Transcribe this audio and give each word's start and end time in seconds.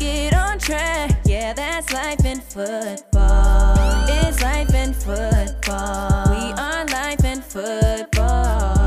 get 0.00 0.34
on 0.34 0.58
track. 0.58 1.20
Yeah, 1.26 1.52
that's 1.52 1.92
life 1.92 2.24
in 2.24 2.40
football. 2.40 4.06
It's 4.08 4.42
life 4.42 4.74
in 4.74 4.94
football. 4.94 6.30
We 6.30 6.52
are 6.58 6.84
life 6.86 7.24
in 7.24 7.42
football. 7.42 8.78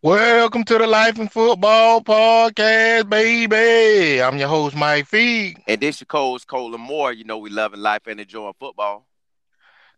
Welcome 0.00 0.62
to 0.64 0.78
the 0.78 0.86
Life 0.86 1.18
in 1.18 1.28
Football 1.28 2.02
podcast, 2.02 3.10
baby. 3.10 4.22
I'm 4.22 4.38
your 4.38 4.48
host, 4.48 4.76
Mike 4.76 5.08
Feig. 5.08 5.60
And 5.66 5.80
this 5.80 6.00
your 6.00 6.06
coach, 6.06 6.46
Colin 6.46 6.80
Moore. 6.80 7.12
You 7.12 7.24
know 7.24 7.38
we 7.38 7.50
loving 7.50 7.80
life 7.80 8.06
and 8.06 8.20
enjoying 8.20 8.54
football. 8.60 9.07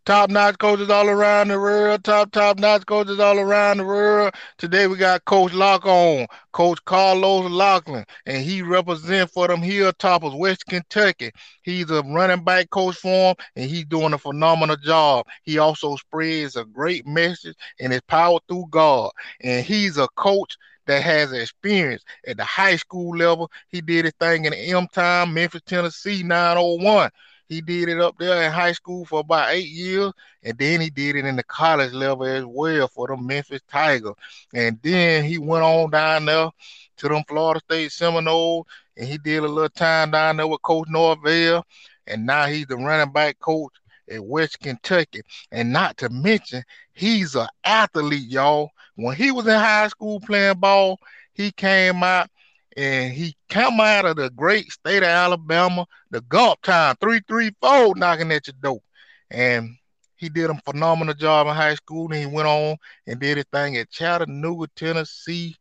Top 0.03 0.31
notch 0.31 0.57
coaches 0.57 0.89
all 0.89 1.07
around 1.07 1.49
the 1.49 1.59
world. 1.59 2.03
Top, 2.03 2.31
top 2.31 2.57
notch 2.57 2.87
coaches 2.87 3.19
all 3.19 3.37
around 3.37 3.77
the 3.77 3.85
world. 3.85 4.33
Today 4.57 4.87
we 4.87 4.97
got 4.97 5.25
Coach 5.25 5.53
Lock 5.53 5.85
on, 5.85 6.25
Coach 6.53 6.83
Carlos 6.85 7.51
Locklyn, 7.51 8.03
and 8.25 8.43
he 8.43 8.63
represents 8.63 9.31
for 9.31 9.47
them 9.47 9.61
Hilltoppers, 9.61 10.35
West 10.35 10.65
Kentucky. 10.65 11.29
He's 11.61 11.91
a 11.91 12.01
running 12.01 12.43
back 12.43 12.71
coach 12.71 12.95
for 12.95 13.35
them, 13.35 13.45
and 13.55 13.69
he's 13.69 13.85
doing 13.85 14.13
a 14.13 14.17
phenomenal 14.17 14.77
job. 14.77 15.27
He 15.43 15.59
also 15.59 15.95
spreads 15.97 16.55
a 16.55 16.65
great 16.65 17.05
message 17.05 17.55
and 17.79 17.93
is 17.93 18.01
powered 18.07 18.41
through 18.47 18.65
God. 18.71 19.11
And 19.41 19.63
he's 19.63 19.99
a 19.99 20.07
coach 20.15 20.57
that 20.87 21.03
has 21.03 21.31
experience 21.31 22.03
at 22.25 22.37
the 22.37 22.43
high 22.43 22.77
school 22.77 23.15
level. 23.15 23.51
He 23.69 23.81
did 23.81 24.05
his 24.05 24.15
thing 24.19 24.45
in 24.45 24.51
the 24.51 24.71
M 24.71 24.87
Time, 24.91 25.35
Memphis, 25.35 25.61
Tennessee, 25.63 26.23
901. 26.23 27.11
He 27.51 27.59
did 27.59 27.89
it 27.89 27.99
up 27.99 28.17
there 28.17 28.43
in 28.43 28.49
high 28.49 28.71
school 28.71 29.03
for 29.03 29.19
about 29.19 29.49
eight 29.49 29.67
years, 29.67 30.13
and 30.41 30.57
then 30.57 30.79
he 30.79 30.89
did 30.89 31.17
it 31.17 31.25
in 31.25 31.35
the 31.35 31.43
college 31.43 31.91
level 31.91 32.23
as 32.23 32.45
well 32.45 32.87
for 32.87 33.07
the 33.07 33.17
Memphis 33.17 33.59
Tigers. 33.69 34.13
And 34.53 34.79
then 34.81 35.25
he 35.25 35.37
went 35.37 35.65
on 35.65 35.89
down 35.89 36.27
there 36.27 36.49
to 36.95 37.07
them 37.09 37.25
Florida 37.27 37.59
State 37.65 37.91
Seminoles, 37.91 38.65
and 38.95 39.05
he 39.05 39.17
did 39.17 39.43
a 39.43 39.49
little 39.49 39.67
time 39.67 40.11
down 40.11 40.37
there 40.37 40.47
with 40.47 40.61
Coach 40.61 40.87
Norvell, 40.87 41.65
and 42.07 42.25
now 42.25 42.45
he's 42.45 42.67
the 42.67 42.77
running 42.77 43.11
back 43.11 43.37
coach 43.39 43.73
at 44.09 44.23
West 44.23 44.61
Kentucky. 44.61 45.19
And 45.51 45.73
not 45.73 45.97
to 45.97 46.07
mention, 46.07 46.63
he's 46.93 47.35
an 47.35 47.49
athlete, 47.65 48.29
y'all. 48.29 48.69
When 48.95 49.17
he 49.17 49.31
was 49.31 49.45
in 49.45 49.59
high 49.59 49.89
school 49.89 50.21
playing 50.21 50.59
ball, 50.59 50.99
he 51.33 51.51
came 51.51 52.01
out 52.01 52.29
and 52.77 53.13
he 53.13 53.35
come 53.49 53.79
out 53.79 54.05
of 54.05 54.15
the 54.15 54.29
great 54.29 54.71
state 54.71 55.03
of 55.03 55.09
Alabama, 55.09 55.85
the 56.09 56.21
Gulf 56.21 56.61
time, 56.61 56.95
334 57.01 57.95
knocking 57.95 58.31
at 58.31 58.47
your 58.47 58.55
door. 58.61 58.81
And 59.29 59.75
he 60.15 60.29
did 60.29 60.49
a 60.49 60.61
phenomenal 60.65 61.13
job 61.13 61.47
in 61.47 61.55
high 61.55 61.75
school. 61.75 62.05
And 62.05 62.15
he 62.15 62.25
went 62.25 62.47
on 62.47 62.77
and 63.07 63.19
did 63.19 63.37
his 63.37 63.45
thing 63.51 63.77
at 63.77 63.89
Chattanooga, 63.89 64.67
Tennessee. 64.75 65.55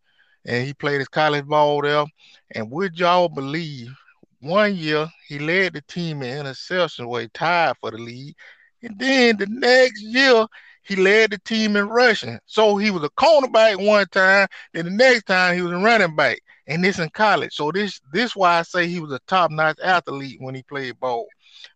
And 0.45 0.67
he 0.67 0.73
played 0.75 0.99
his 0.99 1.09
college 1.09 1.47
ball 1.47 1.83
there. 1.83 2.05
And 2.53 2.71
would 2.71 2.99
y'all 2.99 3.29
believe 3.29 3.93
one 4.41 4.77
year 4.77 5.09
he 5.27 5.39
led 5.39 5.75
the 5.75 5.83
team 5.83 6.23
in 6.23 6.39
interception 6.39 7.09
where 7.09 7.23
he 7.23 7.29
tied 7.29 7.77
for 7.81 7.91
the 7.91 7.99
lead. 7.99 8.35
And 8.83 8.99
then 8.99 9.37
the 9.37 9.47
next 9.47 10.03
year 10.03 10.47
he 10.83 10.97
led 10.97 11.31
the 11.31 11.39
team 11.39 11.77
in 11.77 11.89
rushing. 11.89 12.39
So 12.47 12.77
he 12.77 12.91
was 12.91 13.05
a 13.05 13.11
cornerback 13.11 13.85
one 13.85 14.07
time, 14.09 14.49
then 14.73 14.87
the 14.87 14.91
next 14.91 15.25
time 15.25 15.57
he 15.57 15.63
was 15.63 15.73
a 15.73 15.77
running 15.77 16.17
back 16.17 16.41
and 16.67 16.85
this 16.85 16.99
in 16.99 17.11
college. 17.11 17.55
So 17.55 17.71
this 17.73 18.01
this 18.13 18.37
why 18.37 18.59
I 18.59 18.63
say 18.63 18.87
he 18.87 19.01
was 19.01 19.13
a 19.13 19.21
top 19.27 19.51
notch 19.51 19.79
athlete 19.83 20.39
when 20.41 20.55
he 20.55 20.63
played 20.63 20.99
ball. 21.01 21.27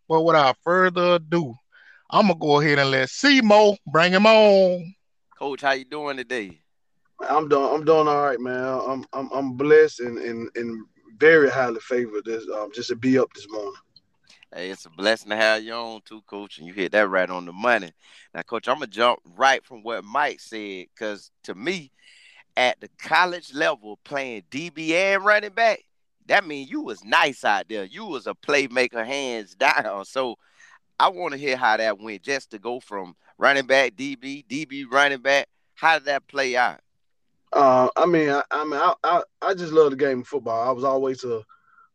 But 0.07 0.21
without 0.21 0.57
further 0.63 1.15
ado, 1.15 1.53
I'm 2.09 2.27
gonna 2.27 2.39
go 2.39 2.61
ahead 2.61 2.79
and 2.79 2.91
let 2.91 3.09
Simo 3.09 3.77
bring 3.87 4.13
him 4.13 4.25
on. 4.25 4.95
Coach, 5.37 5.61
how 5.61 5.71
you 5.71 5.85
doing 5.85 6.17
today? 6.17 6.59
I'm 7.19 7.49
doing 7.49 7.73
I'm 7.73 7.85
doing 7.85 8.07
all 8.07 8.23
right, 8.23 8.39
man. 8.39 8.79
I'm 8.87 9.05
I'm 9.13 9.29
I'm 9.33 9.53
blessed 9.53 9.99
and 10.01 10.17
and, 10.17 10.49
and 10.55 10.85
very 11.17 11.49
highly 11.49 11.79
favored 11.79 12.25
this 12.25 12.45
um, 12.55 12.69
just 12.73 12.89
to 12.89 12.95
be 12.95 13.17
up 13.17 13.31
this 13.33 13.47
morning. 13.49 13.73
Hey, 14.55 14.69
it's 14.69 14.85
a 14.85 14.89
blessing 14.89 15.31
to 15.31 15.35
have 15.35 15.63
you 15.63 15.73
on 15.73 15.99
too, 16.05 16.21
coach, 16.21 16.59
and 16.59 16.65
you 16.65 16.71
hit 16.71 16.93
that 16.93 17.09
right 17.09 17.29
on 17.29 17.43
the 17.43 17.51
money. 17.51 17.91
Now, 18.33 18.41
coach, 18.43 18.69
I'm 18.69 18.75
gonna 18.75 18.87
jump 18.87 19.19
right 19.35 19.61
from 19.65 19.83
what 19.83 20.05
Mike 20.05 20.39
said, 20.39 20.85
because 20.95 21.29
to 21.43 21.53
me, 21.53 21.91
at 22.55 22.79
the 22.79 22.87
college 22.97 23.53
level 23.53 23.99
playing 24.05 24.43
DB 24.49 24.91
and 24.91 25.25
running 25.25 25.49
back, 25.49 25.83
that 26.27 26.47
means 26.47 26.71
you 26.71 26.79
was 26.79 27.03
nice 27.03 27.43
out 27.43 27.67
there. 27.67 27.83
You 27.83 28.05
was 28.05 28.27
a 28.27 28.33
playmaker 28.33 29.05
hands 29.05 29.55
down. 29.59 30.05
So 30.05 30.37
I 30.97 31.09
want 31.09 31.33
to 31.33 31.37
hear 31.37 31.57
how 31.57 31.75
that 31.75 31.99
went 31.99 32.23
just 32.23 32.51
to 32.51 32.57
go 32.57 32.79
from 32.79 33.17
running 33.37 33.67
back 33.67 33.95
DB, 33.95 34.47
DB 34.47 34.85
running 34.89 35.21
back. 35.21 35.49
How 35.73 35.99
did 35.99 36.05
that 36.05 36.27
play 36.27 36.55
out? 36.55 36.79
Uh, 37.51 37.89
I 37.97 38.05
mean, 38.05 38.29
I, 38.29 38.41
I 38.51 38.63
mean, 38.63 38.79
I, 38.79 38.93
I, 39.03 39.23
I, 39.41 39.53
just 39.53 39.73
love 39.73 39.91
the 39.91 39.97
game 39.97 40.21
of 40.21 40.27
football. 40.27 40.67
I 40.67 40.71
was 40.71 40.85
always 40.85 41.23
a 41.25 41.41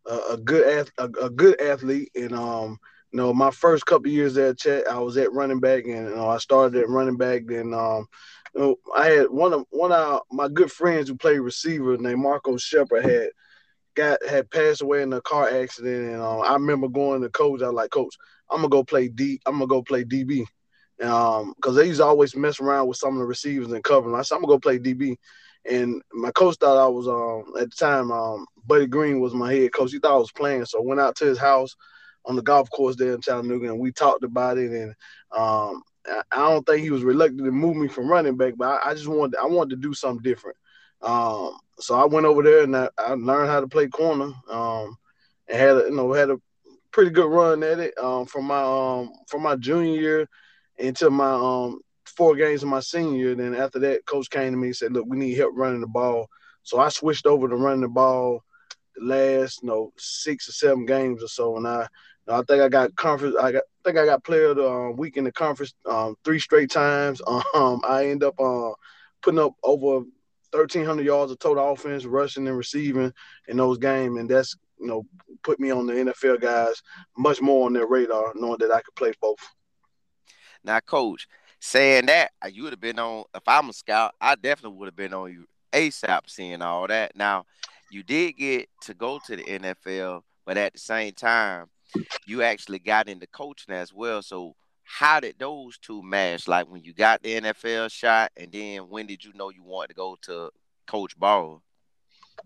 a, 0.07 0.37
good 0.37 0.89
a, 0.99 1.31
good 1.31 1.61
athlete, 1.61 2.11
and 2.15 2.33
um, 2.33 2.79
you 3.13 3.17
know, 3.19 3.33
my 3.33 3.51
first 3.51 3.87
couple 3.87 4.11
years 4.11 4.37
at 4.37 4.59
Chet, 4.59 4.89
I 4.89 4.99
was 4.99 5.17
at 5.17 5.33
running 5.33 5.61
back, 5.61 5.85
and 5.85 6.09
you 6.09 6.15
know, 6.15 6.29
I 6.29 6.39
started 6.39 6.81
at 6.81 6.89
running 6.89 7.17
back. 7.17 7.43
Then 7.47 7.75
um, 7.75 8.07
you 8.55 8.61
know, 8.61 8.77
I 8.95 9.07
had 9.09 9.31
one 9.31 9.53
of 9.53 9.65
one 9.71 9.93
of 9.93 10.23
my 10.31 10.49
good 10.49 10.71
friends 10.71 11.09
who 11.09 11.17
played 11.17 11.39
receiver 11.39 11.97
named 11.97 12.21
Marco 12.21 12.57
Shepard 12.57 13.05
had 13.05 13.29
got 13.95 14.25
had 14.27 14.51
passed 14.51 14.83
away 14.83 15.03
in 15.03 15.13
a 15.13 15.21
car 15.21 15.49
accident, 15.49 16.13
and 16.13 16.23
um, 16.23 16.43
I 16.43 16.53
remember 16.55 16.89
going 16.89 17.23
to 17.23 17.29
coach. 17.29 17.63
I 17.63 17.67
was 17.67 17.75
like, 17.75 17.91
Coach, 17.91 18.17
I'm 18.51 18.59
gonna 18.59 18.69
go 18.69 18.85
play 18.85 19.09
D. 19.09 19.41
I'm 19.47 19.55
gonna 19.55 19.67
go 19.67 19.83
play 19.83 20.05
DB, 20.05 20.45
um, 21.03 21.55
because 21.57 21.77
they 21.77 21.87
used 21.87 22.01
to 22.01 22.07
always 22.07 22.37
mess 22.37 22.61
around 22.61 22.89
with 22.89 22.97
some 22.97 23.15
of 23.15 23.19
the 23.19 23.27
receivers 23.27 23.73
and 23.73 23.85
covering. 23.85 24.15
I 24.15 24.23
said, 24.23 24.37
I'm 24.37 24.43
gonna 24.43 24.55
go 24.55 24.59
play 24.59 24.79
DB, 24.79 25.17
and 25.69 26.03
my 26.13 26.31
coach 26.33 26.57
thought 26.57 26.83
I 26.83 26.89
was 26.89 27.09
um 27.09 27.55
at 27.61 27.71
the 27.71 27.77
time 27.77 28.11
um 28.11 28.47
Buddy 28.67 28.87
Green 28.87 29.21
was 29.21 29.35
my 29.35 29.53
head 29.53 29.73
coach. 29.73 29.93
He 29.93 29.99
thought 29.99 30.15
I 30.17 30.19
was 30.19 30.33
playing, 30.33 30.65
so 30.65 30.79
I 30.79 30.85
went 30.85 31.01
out 31.01 31.17
to 31.17 31.25
his 31.25 31.39
house 31.39 31.77
on 32.25 32.37
the 32.37 32.43
golf 32.43 32.71
course 32.71 32.97
there 32.97 33.15
in 33.15 33.21
Chattanooga, 33.21 33.71
and 33.71 33.81
we 33.81 33.93
talked 33.93 34.25
about 34.25 34.59
it. 34.59 34.71
And 34.71 34.95
um, 35.37 35.83
I 36.31 36.49
don't 36.49 36.65
think 36.67 36.83
he 36.83 36.91
was 36.91 37.03
reluctant 37.03 37.45
to 37.45 37.51
move 37.51 37.77
me 37.77 37.89
from 37.89 38.09
running 38.09 38.37
back, 38.37 38.55
but 38.57 38.69
I, 38.69 38.91
I 38.91 38.95
just 38.95 39.09
wanted 39.09 39.39
I 39.41 39.47
wanted 39.47 39.71
to 39.71 39.77
do 39.77 39.95
something 39.95 40.23
different. 40.23 40.57
Um, 41.03 41.53
so 41.79 41.95
I 41.95 42.05
went 42.05 42.27
over 42.27 42.43
there 42.43 42.63
and 42.63 42.77
I, 42.77 42.89
I 42.99 43.15
learned 43.15 43.51
how 43.51 43.61
to 43.61 43.69
play 43.69 43.89
corner. 43.89 44.33
Um, 44.51 44.97
and 45.51 45.59
had 45.59 45.77
a, 45.77 45.81
you 45.81 45.97
know 45.97 46.13
had 46.13 46.31
a 46.31 46.39
pretty 46.93 47.11
good 47.11 47.31
run 47.31 47.63
at 47.63 47.79
it 47.79 47.97
um, 47.99 48.27
from 48.27 48.47
my 48.47 48.63
um, 48.63 49.11
from 49.29 49.43
my 49.43 49.57
junior 49.57 50.01
year 50.01 50.29
into 50.79 51.11
my 51.11 51.33
um, 51.33 51.81
four 52.11 52.37
games 52.37 52.63
in 52.63 52.69
my 52.69 52.81
senior 52.81 53.19
year. 53.19 53.35
Then 53.35 53.55
after 53.55 53.79
that, 53.81 54.07
coach 54.07 54.31
came 54.31 54.53
to 54.53 54.59
me 54.59 54.69
and 54.69 54.77
said, 54.77 54.93
"Look, 54.93 55.07
we 55.09 55.17
need 55.17 55.35
help 55.35 55.53
running 55.57 55.81
the 55.81 55.87
ball." 55.87 56.29
So 56.63 56.79
I 56.79 56.89
switched 56.89 57.27
over 57.27 57.49
to 57.49 57.57
running 57.57 57.81
the 57.81 57.89
ball 57.89 58.45
the 58.97 59.05
last 59.05 59.63
you 59.63 59.69
know 59.69 59.93
six 59.97 60.49
or 60.49 60.53
seven 60.53 60.87
games 60.87 61.23
or 61.23 61.29
so, 61.29 61.57
and 61.57 61.67
I 61.67 61.87
I 62.29 62.43
think 62.43 62.63
I 62.63 62.69
got 62.69 62.95
conference. 62.97 63.37
I 63.37 63.53
got, 63.53 63.63
I 63.63 63.81
think 63.85 63.99
I 63.99 64.05
got 64.05 64.25
player 64.25 64.55
the 64.55 64.71
um, 64.71 64.97
week 64.97 65.17
in 65.17 65.25
the 65.25 65.33
conference 65.33 65.75
um, 65.87 66.17
three 66.25 66.39
straight 66.39 66.71
times. 66.71 67.21
Um, 67.55 67.81
I 67.87 68.07
end 68.07 68.23
up 68.23 68.39
uh, 68.41 68.71
putting 69.23 69.41
up 69.41 69.55
over 69.63 70.05
1,300 70.53 71.05
yards 71.05 71.33
of 71.33 71.39
total 71.39 71.73
offense, 71.73 72.05
rushing 72.05 72.47
and 72.47 72.57
receiving 72.57 73.13
in 73.49 73.57
those 73.57 73.79
games, 73.79 74.19
and 74.19 74.29
that's 74.29 74.57
you 74.79 74.87
know 74.87 75.07
put 75.43 75.59
me 75.59 75.71
on 75.71 75.87
the 75.87 75.95
NFL 75.95 76.41
guys 76.41 76.83
much 77.17 77.41
more 77.41 77.67
on 77.67 77.73
their 77.73 77.87
radar, 77.87 78.33
knowing 78.35 78.59
that 78.59 78.73
I 78.73 78.81
could 78.83 78.95
play 78.95 79.13
both. 79.21 79.39
Now, 80.63 80.81
coach, 80.81 81.27
saying 81.61 82.07
that 82.07 82.33
uh, 82.45 82.49
you 82.49 82.65
would 82.65 82.73
have 82.73 82.81
been 82.81 82.99
on. 82.99 83.25
If 83.35 83.43
I'm 83.47 83.69
a 83.69 83.73
scout, 83.73 84.15
I 84.21 84.35
definitely 84.35 84.79
would 84.79 84.87
have 84.87 84.97
been 84.97 85.15
on 85.15 85.33
you 85.33 85.47
ASAP, 85.73 86.23
seeing 86.27 86.63
all 86.63 86.87
that. 86.89 87.15
Now, 87.15 87.45
you 87.91 88.03
did 88.03 88.33
get 88.33 88.69
to 88.83 88.95
go 88.95 89.21
to 89.27 89.37
the 89.37 89.45
NFL, 89.45 90.23
but 90.45 90.57
at 90.57 90.73
the 90.73 90.79
same 90.79 91.13
time 91.13 91.67
you 92.27 92.43
actually 92.43 92.79
got 92.79 93.09
into 93.09 93.27
coaching 93.27 93.75
as 93.75 93.93
well. 93.93 94.23
So 94.23 94.55
how 94.85 95.21
did 95.21 95.37
those 95.39 95.79
two 95.79 96.03
match? 96.03 96.49
Like 96.49 96.69
when 96.69 96.83
you 96.83 96.93
got 96.93 97.23
the 97.23 97.41
NFL 97.41 97.91
shot, 97.91 98.33
and 98.37 98.51
then 98.53 98.89
when 98.89 99.07
did 99.07 99.25
you 99.25 99.33
know 99.35 99.51
you 99.51 99.63
wanted 99.63 99.89
to 99.89 99.95
go 99.95 100.17
to 100.23 100.51
coach 100.87 101.19
ball? 101.19 101.63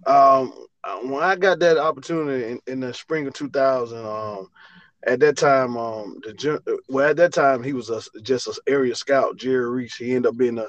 Um, 0.06 0.52
uh, 0.82 0.98
when 0.98 1.22
I 1.22 1.36
got 1.36 1.60
that 1.60 1.78
opportunity 1.78 2.52
in, 2.52 2.60
in 2.66 2.80
the 2.80 2.92
spring 2.92 3.26
of 3.26 3.34
2000, 3.34 4.04
um, 4.04 4.50
at 5.06 5.20
that 5.20 5.36
time, 5.36 5.76
um, 5.76 6.18
the 6.22 6.80
well 6.88 7.10
at 7.10 7.16
that 7.16 7.32
time 7.32 7.62
he 7.62 7.72
was 7.72 7.90
a, 7.90 8.00
just 8.22 8.46
an 8.46 8.54
area 8.66 8.94
scout, 8.94 9.36
Jerry 9.36 9.68
Reese. 9.68 9.96
He 9.96 10.14
ended 10.14 10.30
up 10.30 10.36
being 10.36 10.58
a 10.58 10.68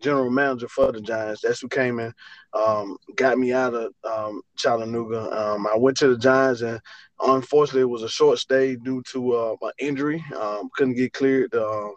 general 0.00 0.30
manager 0.30 0.68
for 0.68 0.92
the 0.92 1.00
Giants. 1.00 1.42
That's 1.42 1.60
who 1.60 1.68
came 1.68 1.98
in, 1.98 2.12
um, 2.52 2.96
got 3.16 3.38
me 3.38 3.52
out 3.52 3.74
of 3.74 3.92
um, 4.04 4.42
Chattanooga. 4.56 5.30
Um, 5.30 5.66
I 5.66 5.76
went 5.76 5.96
to 5.98 6.08
the 6.08 6.18
Giants, 6.18 6.62
and 6.62 6.80
unfortunately, 7.20 7.82
it 7.82 7.90
was 7.90 8.02
a 8.02 8.08
short 8.08 8.38
stay 8.38 8.76
due 8.76 9.02
to 9.12 9.32
uh, 9.32 9.56
an 9.62 9.72
injury. 9.78 10.24
Um, 10.38 10.68
couldn't 10.74 10.94
get 10.94 11.12
cleared 11.12 11.52
to, 11.52 11.66
uh, 11.66 11.90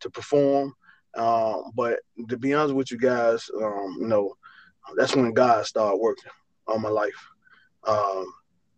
to 0.00 0.10
perform. 0.10 0.74
Um, 1.16 1.72
but 1.74 2.00
to 2.28 2.36
be 2.36 2.54
honest 2.54 2.74
with 2.74 2.90
you 2.90 2.98
guys, 2.98 3.48
um, 3.62 3.96
you 4.00 4.08
know, 4.08 4.34
that's 4.96 5.14
when 5.16 5.32
God 5.32 5.64
started 5.64 5.96
working 5.96 6.32
on 6.66 6.82
my 6.82 6.88
life. 6.88 7.30
Um, 7.86 8.26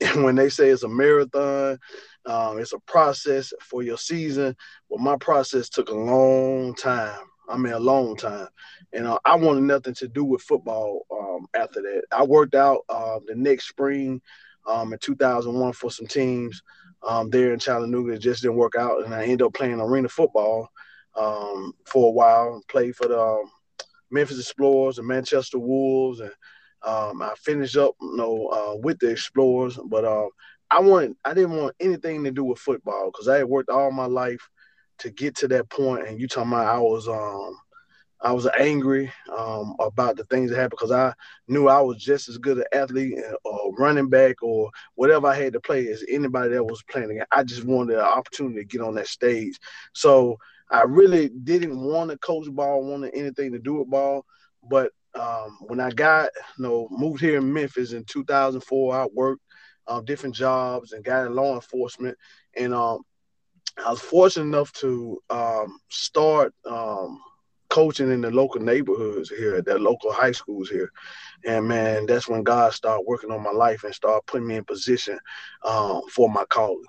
and 0.00 0.22
when 0.24 0.34
they 0.34 0.48
say 0.48 0.68
it's 0.68 0.82
a 0.82 0.88
marathon, 0.88 1.78
um, 2.26 2.58
it's 2.58 2.72
a 2.72 2.78
process 2.80 3.52
for 3.60 3.82
your 3.82 3.98
season. 3.98 4.56
but 4.90 5.00
my 5.00 5.16
process 5.16 5.68
took 5.68 5.90
a 5.90 5.94
long 5.94 6.74
time. 6.74 7.18
I 7.48 7.56
mean, 7.56 7.72
a 7.72 7.78
long 7.78 8.16
time. 8.16 8.48
And 8.92 9.06
uh, 9.06 9.18
I 9.24 9.36
wanted 9.36 9.62
nothing 9.62 9.94
to 9.94 10.08
do 10.08 10.24
with 10.24 10.42
football 10.42 11.06
um, 11.10 11.46
after 11.54 11.80
that. 11.82 12.02
I 12.10 12.24
worked 12.24 12.54
out 12.54 12.80
uh, 12.88 13.20
the 13.26 13.36
next 13.36 13.68
spring 13.68 14.20
um, 14.66 14.92
in 14.92 14.98
2001 14.98 15.72
for 15.74 15.90
some 15.90 16.08
teams 16.08 16.62
um, 17.06 17.30
there 17.30 17.52
in 17.52 17.60
Chattanooga. 17.60 18.14
It 18.14 18.18
just 18.18 18.42
didn't 18.42 18.56
work 18.56 18.74
out. 18.76 19.04
And 19.04 19.14
I 19.14 19.22
ended 19.22 19.42
up 19.42 19.54
playing 19.54 19.80
arena 19.80 20.08
football 20.08 20.68
um, 21.14 21.72
for 21.84 22.08
a 22.08 22.12
while, 22.12 22.62
played 22.68 22.96
for 22.96 23.06
the 23.06 23.46
Memphis 24.10 24.52
Xplorers 24.52 24.98
and 24.98 25.06
Manchester 25.06 25.58
Wolves. 25.58 26.20
And 26.20 26.32
um, 26.82 27.22
I 27.22 27.32
finished 27.38 27.76
up, 27.76 27.94
you 28.00 28.16
know, 28.16 28.46
uh, 28.48 28.76
with 28.76 28.98
the 28.98 29.08
Xplorers. 29.08 29.78
But 29.88 30.04
uh, 30.04 30.28
I 30.70 30.80
want 30.80 31.16
I 31.24 31.34
didn't 31.34 31.56
want 31.56 31.76
anything 31.80 32.24
to 32.24 32.30
do 32.30 32.44
with 32.44 32.58
football 32.58 33.10
because 33.12 33.28
I 33.28 33.38
had 33.38 33.46
worked 33.46 33.70
all 33.70 33.90
my 33.92 34.06
life 34.06 34.48
to 34.98 35.10
get 35.10 35.36
to 35.36 35.48
that 35.48 35.68
point. 35.70 36.06
And 36.08 36.20
you 36.20 36.26
talking 36.28 36.52
about 36.52 36.74
I 36.74 36.78
was 36.80 37.08
um 37.08 37.56
I 38.20 38.32
was 38.32 38.48
angry 38.58 39.12
um, 39.36 39.76
about 39.78 40.16
the 40.16 40.24
things 40.24 40.50
that 40.50 40.56
happened 40.56 40.78
because 40.78 40.90
I 40.90 41.12
knew 41.48 41.68
I 41.68 41.80
was 41.80 41.98
just 42.02 42.28
as 42.28 42.38
good 42.38 42.58
an 42.58 42.64
athlete 42.72 43.18
or 43.44 43.74
running 43.76 44.08
back 44.08 44.42
or 44.42 44.70
whatever 44.94 45.26
I 45.28 45.34
had 45.34 45.52
to 45.52 45.60
play 45.60 45.86
as 45.88 46.02
anybody 46.08 46.54
that 46.54 46.64
was 46.64 46.82
playing. 46.90 47.20
I 47.30 47.44
just 47.44 47.64
wanted 47.64 47.96
an 47.96 48.04
opportunity 48.04 48.60
to 48.60 48.64
get 48.64 48.80
on 48.80 48.94
that 48.94 49.06
stage. 49.08 49.58
So 49.92 50.38
I 50.70 50.82
really 50.82 51.28
didn't 51.28 51.78
want 51.78 52.10
to 52.10 52.18
coach 52.18 52.50
ball, 52.50 52.84
wanted 52.84 53.14
anything 53.14 53.52
to 53.52 53.58
do 53.58 53.74
with 53.74 53.90
ball. 53.90 54.24
But 54.68 54.92
um, 55.14 55.58
when 55.60 55.80
I 55.80 55.90
got, 55.90 56.30
you 56.58 56.64
know, 56.64 56.88
moved 56.90 57.20
here 57.20 57.38
in 57.38 57.52
Memphis 57.52 57.92
in 57.92 58.04
2004, 58.04 58.96
I 58.96 59.06
worked 59.12 59.42
different 60.04 60.34
jobs 60.34 60.92
and 60.92 61.04
got 61.04 61.26
in 61.26 61.34
law 61.34 61.54
enforcement. 61.54 62.16
And 62.56 62.74
um, 62.74 63.02
I 63.84 63.90
was 63.90 64.00
fortunate 64.00 64.46
enough 64.46 64.72
to 64.74 65.18
um, 65.30 65.78
start 65.88 66.54
um, 66.64 67.20
coaching 67.68 68.10
in 68.10 68.20
the 68.20 68.30
local 68.30 68.60
neighborhoods 68.60 69.28
here, 69.28 69.60
the 69.62 69.78
local 69.78 70.12
high 70.12 70.32
schools 70.32 70.68
here. 70.68 70.90
And 71.44 71.68
man, 71.68 72.06
that's 72.06 72.28
when 72.28 72.42
God 72.42 72.72
started 72.72 73.04
working 73.06 73.30
on 73.30 73.42
my 73.42 73.50
life 73.50 73.84
and 73.84 73.94
started 73.94 74.26
putting 74.26 74.46
me 74.46 74.56
in 74.56 74.64
position 74.64 75.18
um, 75.64 76.02
for 76.10 76.28
my 76.28 76.44
calling. 76.46 76.84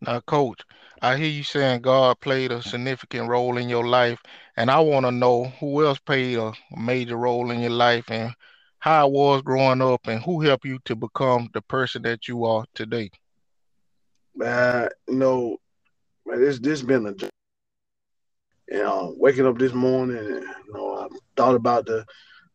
Now, 0.00 0.20
coach, 0.20 0.60
I 1.02 1.16
hear 1.16 1.28
you 1.28 1.42
saying 1.42 1.82
God 1.82 2.20
played 2.20 2.52
a 2.52 2.62
significant 2.62 3.28
role 3.28 3.58
in 3.58 3.68
your 3.68 3.86
life, 3.86 4.20
and 4.56 4.70
I 4.70 4.78
want 4.80 5.06
to 5.06 5.10
know 5.10 5.44
who 5.58 5.84
else 5.84 5.98
played 5.98 6.38
a 6.38 6.52
major 6.76 7.16
role 7.16 7.50
in 7.50 7.60
your 7.60 7.70
life 7.70 8.10
and 8.10 8.32
how 8.78 9.06
it 9.06 9.12
was 9.12 9.42
growing 9.42 9.82
up 9.82 10.06
and 10.06 10.22
who 10.22 10.40
helped 10.40 10.64
you 10.64 10.78
to 10.84 10.94
become 10.94 11.48
the 11.52 11.62
person 11.62 12.02
that 12.02 12.28
you 12.28 12.44
are 12.44 12.64
today. 12.74 13.10
Uh, 14.42 14.88
you 15.08 15.16
know, 15.16 15.56
this 16.26 16.58
this 16.60 16.82
been 16.82 17.06
a 17.06 17.14
you 18.70 18.82
know, 18.82 19.14
waking 19.16 19.46
up 19.46 19.58
this 19.58 19.72
morning 19.72 20.18
and 20.18 20.42
you 20.66 20.72
know, 20.72 20.94
I 20.96 21.08
thought 21.36 21.54
about 21.54 21.86
the 21.86 22.04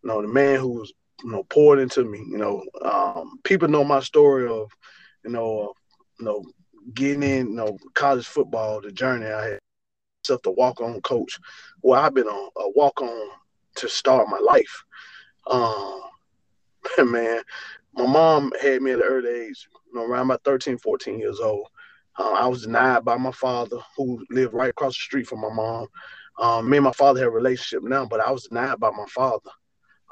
you 0.04 0.10
know, 0.10 0.22
the 0.22 0.28
man 0.28 0.60
who 0.60 0.80
was, 0.80 0.94
you 1.24 1.32
know, 1.32 1.44
poured 1.50 1.80
into 1.80 2.04
me. 2.04 2.20
You 2.20 2.38
know, 2.38 2.64
um, 2.84 3.40
people 3.44 3.68
know 3.68 3.84
my 3.84 4.00
story 4.02 4.48
of, 4.48 4.70
you 5.24 5.32
know, 5.32 5.60
uh, 5.60 5.74
you 6.20 6.26
know, 6.26 6.44
getting 6.94 7.24
in, 7.24 7.48
you 7.50 7.56
know, 7.56 7.78
college 7.94 8.28
football, 8.28 8.82
the 8.82 8.92
journey 8.92 9.26
I 9.26 9.44
had 9.46 9.60
myself 10.24 10.42
to 10.44 10.52
walk 10.52 10.82
on 10.82 11.02
coach. 11.02 11.40
Well, 11.82 12.02
I've 12.02 12.14
been 12.14 12.28
on 12.28 12.50
a 12.58 12.70
walk 12.72 13.02
on 13.02 13.30
to 13.78 13.90
start 13.90 14.28
my 14.30 14.40
life. 14.40 14.84
Um, 15.48 16.02
man, 17.06 17.42
my 17.94 18.06
mom 18.06 18.52
had 18.62 18.82
me 18.82 18.92
at 18.92 19.00
an 19.00 19.06
early 19.06 19.30
age, 19.30 19.68
you 19.88 20.00
know, 20.00 20.06
around 20.06 20.28
about 20.28 20.44
13, 20.44 20.78
14 20.78 21.20
years 21.20 21.40
old. 21.40 21.68
Uh, 22.18 22.32
I 22.32 22.48
was 22.48 22.64
denied 22.64 23.06
by 23.06 23.18
my 23.18 23.32
father, 23.32 23.78
who 23.98 24.24
lived 24.30 24.54
right 24.54 24.70
across 24.70 24.94
the 24.94 25.02
street 25.02 25.28
from 25.28 25.42
my 25.42 25.52
mom. 25.52 25.88
Um, 26.40 26.70
me 26.70 26.78
and 26.78 26.84
my 26.84 26.92
father 26.92 27.20
had 27.20 27.28
a 27.28 27.32
relationship 27.32 27.84
now, 27.84 28.06
but 28.06 28.20
I 28.20 28.32
was 28.32 28.46
denied 28.46 28.80
by 28.80 28.92
my 28.92 29.06
father. 29.08 29.50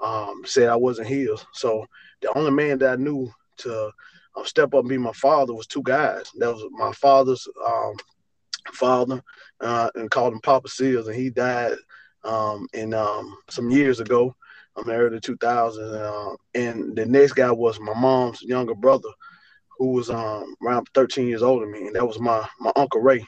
Um, 0.02 0.42
said 0.46 0.70
I 0.70 0.76
wasn't 0.76 1.08
his. 1.08 1.46
So 1.54 1.86
the 2.22 2.36
only 2.36 2.52
man 2.52 2.80
that 2.80 2.94
I 2.94 2.96
knew 2.96 3.32
to 3.58 3.92
um, 4.36 4.46
step 4.46 4.74
up 4.74 4.82
and 4.82 4.90
be 4.90 4.98
my 4.98 5.12
father 5.14 5.54
was 5.54 5.68
two 5.68 5.84
guys. 5.84 6.32
That 6.38 6.54
was 6.54 6.64
my 6.72 6.92
father's 6.94 7.48
um, 7.66 7.94
father, 8.74 9.22
uh, 9.60 9.90
and 9.96 10.10
called 10.10 10.34
him 10.34 10.42
Papa 10.42 10.70
Seals, 10.70 11.08
and 11.08 11.16
he 11.16 11.30
died 11.30 11.74
um, 12.24 12.68
in 12.74 12.94
um, 12.94 13.38
some 13.50 13.70
years 13.70 14.00
ago. 14.00 14.36
I'm 14.78 14.90
in 14.90 14.96
early 14.96 15.20
2000s, 15.20 15.78
uh, 15.78 16.36
and 16.56 16.96
the 16.96 17.06
next 17.06 17.34
guy 17.34 17.52
was 17.52 17.80
my 17.80 17.94
mom's 17.94 18.42
younger 18.42 18.76
brother, 18.76 19.10
who 19.78 19.94
was 19.94 20.10
um, 20.10 20.56
around 20.66 20.88
13 20.94 21.28
years 21.28 21.44
older 21.44 21.66
than 21.66 21.74
me, 21.74 21.88
and 21.88 21.96
that 21.96 22.08
was 22.08 22.20
my 22.20 22.48
my 22.60 22.72
uncle 22.76 23.02
Ray. 23.02 23.26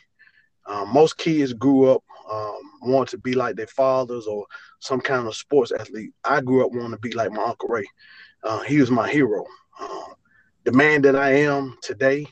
Um, 0.66 0.94
most 0.94 1.18
kids 1.18 1.54
grew 1.54 1.92
up 1.92 2.04
um, 2.32 2.60
wanting 2.84 3.12
to 3.12 3.18
be 3.18 3.34
like 3.34 3.56
their 3.56 3.68
fathers 3.68 4.28
or 4.28 4.46
some 4.80 5.02
kind 5.02 5.28
of 5.28 5.36
sports 5.36 5.72
athlete. 5.72 6.12
I 6.24 6.42
grew 6.42 6.66
up 6.66 6.72
wanting 6.72 6.92
to 6.92 6.98
be 6.98 7.12
like 7.12 7.32
my 7.32 7.44
uncle 7.44 7.70
Ray. 7.70 7.86
Uh, 8.44 8.62
he 8.62 8.80
was 8.80 8.92
my 8.92 9.10
hero. 9.10 9.44
Uh, 9.80 10.14
the 10.64 10.72
man 10.72 11.02
that 11.02 11.16
I 11.16 11.32
am 11.32 11.78
today, 11.82 12.26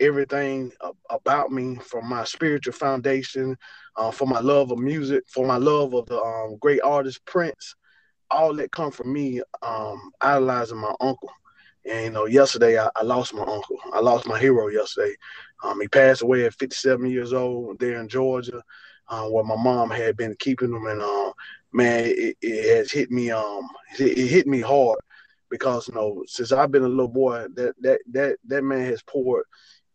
everything 0.00 0.72
about 1.10 1.52
me, 1.52 1.76
from 1.76 2.08
my 2.08 2.24
spiritual 2.24 2.72
foundation, 2.72 3.56
uh, 3.96 4.10
for 4.10 4.26
my 4.26 4.40
love 4.40 4.72
of 4.72 4.78
music, 4.78 5.24
for 5.28 5.46
my 5.46 5.56
love 5.56 5.94
of 5.94 6.06
the 6.06 6.20
um, 6.20 6.56
great 6.60 6.80
artist 6.82 7.24
Prince, 7.24 7.74
all 8.30 8.54
that 8.54 8.72
come 8.72 8.90
from 8.90 9.12
me 9.12 9.42
um, 9.62 10.10
idolizing 10.20 10.78
my 10.78 10.94
uncle. 11.00 11.30
And 11.84 12.04
you 12.04 12.10
know, 12.10 12.26
yesterday 12.26 12.78
I, 12.78 12.90
I, 12.96 13.02
lost 13.02 13.34
my 13.34 13.42
uncle. 13.42 13.78
I 13.92 14.00
lost 14.00 14.26
my 14.26 14.38
hero 14.38 14.68
yesterday. 14.68 15.14
Um, 15.62 15.80
he 15.80 15.88
passed 15.88 16.22
away 16.22 16.44
at 16.44 16.54
57 16.54 17.06
years 17.10 17.32
old 17.32 17.78
there 17.78 18.00
in 18.00 18.08
Georgia, 18.08 18.62
uh, 19.08 19.26
where 19.28 19.44
my 19.44 19.56
mom 19.56 19.90
had 19.90 20.16
been 20.16 20.36
keeping 20.38 20.72
him. 20.72 20.86
And 20.86 21.00
uh, 21.00 21.32
man, 21.72 22.04
it, 22.06 22.36
it, 22.42 22.76
has 22.76 22.92
hit 22.92 23.10
me. 23.10 23.30
Um, 23.30 23.68
it, 23.98 24.18
it, 24.18 24.26
hit 24.26 24.46
me 24.46 24.60
hard 24.60 24.98
because 25.50 25.88
you 25.88 25.94
know, 25.94 26.24
since 26.26 26.52
I've 26.52 26.70
been 26.70 26.84
a 26.84 26.88
little 26.88 27.08
boy, 27.08 27.46
that 27.54 27.74
that 27.80 28.00
that 28.12 28.36
that 28.46 28.64
man 28.64 28.84
has 28.84 29.02
poured 29.02 29.44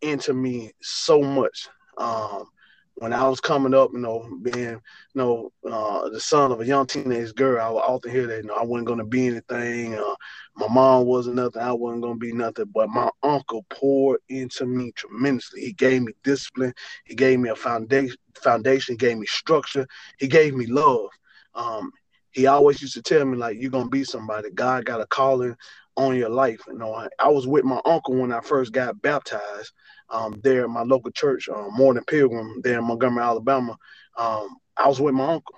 into 0.01 0.33
me 0.33 0.71
so 0.81 1.21
much. 1.21 1.67
Um, 1.97 2.45
when 2.95 3.11
I 3.13 3.27
was 3.27 3.39
coming 3.39 3.73
up, 3.73 3.91
you 3.93 3.99
know, 3.99 4.27
being, 4.41 4.69
you 4.69 4.81
know, 5.15 5.51
uh, 5.69 6.09
the 6.09 6.19
son 6.19 6.51
of 6.51 6.61
a 6.61 6.65
young 6.65 6.85
teenage 6.85 7.33
girl, 7.33 7.65
I 7.65 7.69
would 7.69 7.79
often 7.79 8.11
hear 8.11 8.27
that, 8.27 8.37
you 8.37 8.43
know, 8.43 8.55
I 8.55 8.63
wasn't 8.63 8.87
going 8.87 8.99
to 8.99 9.05
be 9.05 9.27
anything. 9.27 9.95
Uh, 9.95 10.15
my 10.55 10.67
mom 10.67 11.05
wasn't 11.05 11.37
nothing. 11.37 11.61
I 11.61 11.73
wasn't 11.73 12.03
going 12.03 12.15
to 12.15 12.19
be 12.19 12.33
nothing. 12.33 12.65
But 12.73 12.89
my 12.89 13.09
uncle 13.23 13.65
poured 13.69 14.19
into 14.29 14.65
me 14.65 14.91
tremendously. 14.95 15.61
He 15.61 15.73
gave 15.73 16.03
me 16.03 16.13
discipline. 16.23 16.73
He 17.05 17.15
gave 17.15 17.39
me 17.39 17.49
a 17.49 17.55
foundation. 17.55 18.17
Foundation. 18.41 18.93
He 18.93 18.97
gave 18.97 19.17
me 19.17 19.25
structure. 19.25 19.87
He 20.19 20.27
gave 20.27 20.53
me 20.55 20.67
love. 20.67 21.09
Um, 21.55 21.91
he 22.31 22.47
always 22.47 22.81
used 22.81 22.95
to 22.95 23.01
tell 23.01 23.25
me 23.25 23.37
like, 23.37 23.57
"You're 23.59 23.69
gonna 23.69 23.89
be 23.89 24.03
somebody. 24.03 24.49
God 24.51 24.85
got 24.85 25.01
a 25.01 25.05
calling 25.07 25.55
on 25.95 26.15
your 26.15 26.29
life." 26.29 26.61
You 26.67 26.77
know, 26.79 26.93
I, 26.93 27.07
I 27.19 27.29
was 27.29 27.45
with 27.45 27.63
my 27.63 27.79
uncle 27.85 28.15
when 28.15 28.31
I 28.31 28.41
first 28.41 28.71
got 28.71 29.01
baptized 29.03 29.71
um, 30.13 30.39
there 30.43 30.63
at 30.63 30.69
my 30.69 30.83
local 30.83 31.11
church, 31.11 31.49
um, 31.49 31.73
Morning 31.73 32.03
Pilgrim, 32.05 32.61
there 32.61 32.79
in 32.79 32.85
Montgomery, 32.85 33.23
Alabama. 33.23 33.75
Um, 34.17 34.57
I 34.77 34.87
was 34.87 35.01
with 35.01 35.15
my 35.15 35.33
uncle. 35.33 35.55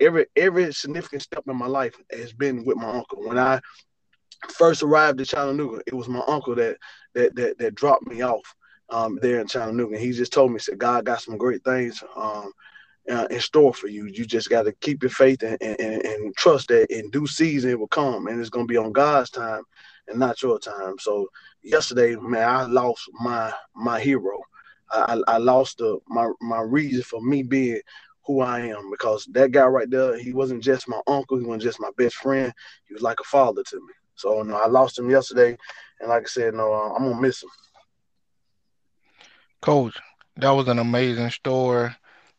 Every 0.00 0.26
every 0.36 0.72
significant 0.72 1.22
step 1.22 1.44
in 1.46 1.56
my 1.56 1.68
life 1.68 1.94
has 2.10 2.32
been 2.32 2.64
with 2.64 2.76
my 2.76 2.90
uncle. 2.90 3.26
When 3.26 3.38
I 3.38 3.60
first 4.50 4.82
arrived 4.82 5.20
in 5.20 5.26
Chattanooga, 5.26 5.82
it 5.86 5.94
was 5.94 6.08
my 6.08 6.22
uncle 6.26 6.56
that 6.56 6.76
that 7.14 7.34
that, 7.36 7.58
that 7.58 7.74
dropped 7.76 8.06
me 8.06 8.22
off 8.22 8.54
um, 8.90 9.18
there 9.22 9.40
in 9.40 9.46
Chattanooga. 9.46 9.96
He 9.96 10.10
just 10.10 10.32
told 10.32 10.52
me, 10.52 10.58
said, 10.58 10.78
God 10.78 11.04
got 11.04 11.22
some 11.22 11.38
great 11.38 11.62
things 11.64 12.02
um, 12.16 12.50
uh, 13.10 13.26
in 13.30 13.40
store 13.40 13.74
for 13.74 13.88
you. 13.88 14.06
You 14.06 14.24
just 14.24 14.48
got 14.48 14.62
to 14.62 14.72
keep 14.72 15.02
your 15.02 15.10
faith 15.10 15.42
and, 15.42 15.58
and, 15.60 15.80
and, 15.80 16.36
trust 16.36 16.68
that 16.68 16.86
in 16.90 17.10
due 17.10 17.26
season 17.26 17.70
it 17.70 17.78
will 17.78 17.88
come, 17.88 18.26
and 18.26 18.40
it's 18.40 18.50
going 18.50 18.66
to 18.66 18.72
be 18.72 18.76
on 18.76 18.92
God's 18.92 19.30
time 19.30 19.62
and 20.08 20.18
not 20.18 20.42
your 20.42 20.58
time. 20.58 20.98
So 20.98 21.28
yesterday, 21.62 22.16
man, 22.16 22.48
I 22.48 22.64
lost 22.64 23.02
my 23.20 23.52
my 23.74 24.00
hero. 24.00 24.40
I, 24.90 25.20
I 25.26 25.38
lost 25.38 25.78
the 25.78 25.98
my 26.08 26.30
my 26.40 26.60
reason 26.60 27.02
for 27.02 27.20
me 27.20 27.42
being 27.42 27.80
who 28.26 28.40
I 28.40 28.60
am 28.60 28.90
because 28.90 29.26
that 29.32 29.52
guy 29.52 29.66
right 29.66 29.90
there, 29.90 30.18
he 30.18 30.32
wasn't 30.32 30.62
just 30.62 30.88
my 30.88 31.00
uncle, 31.06 31.38
he 31.38 31.44
wasn't 31.44 31.62
just 31.62 31.80
my 31.80 31.90
best 31.96 32.16
friend. 32.16 32.52
He 32.86 32.94
was 32.94 33.02
like 33.02 33.20
a 33.20 33.24
father 33.24 33.62
to 33.62 33.76
me. 33.76 33.92
So 34.16 34.42
know, 34.42 34.56
I 34.56 34.66
lost 34.66 34.98
him 34.98 35.10
yesterday, 35.10 35.56
and 36.00 36.08
like 36.08 36.22
I 36.22 36.26
said, 36.26 36.54
no, 36.54 36.72
uh, 36.72 36.94
I'm 36.94 37.04
gonna 37.04 37.20
miss 37.20 37.42
him. 37.42 37.50
Coach, 39.60 39.98
that 40.36 40.50
was 40.50 40.68
an 40.68 40.78
amazing 40.78 41.30
story, 41.30 41.90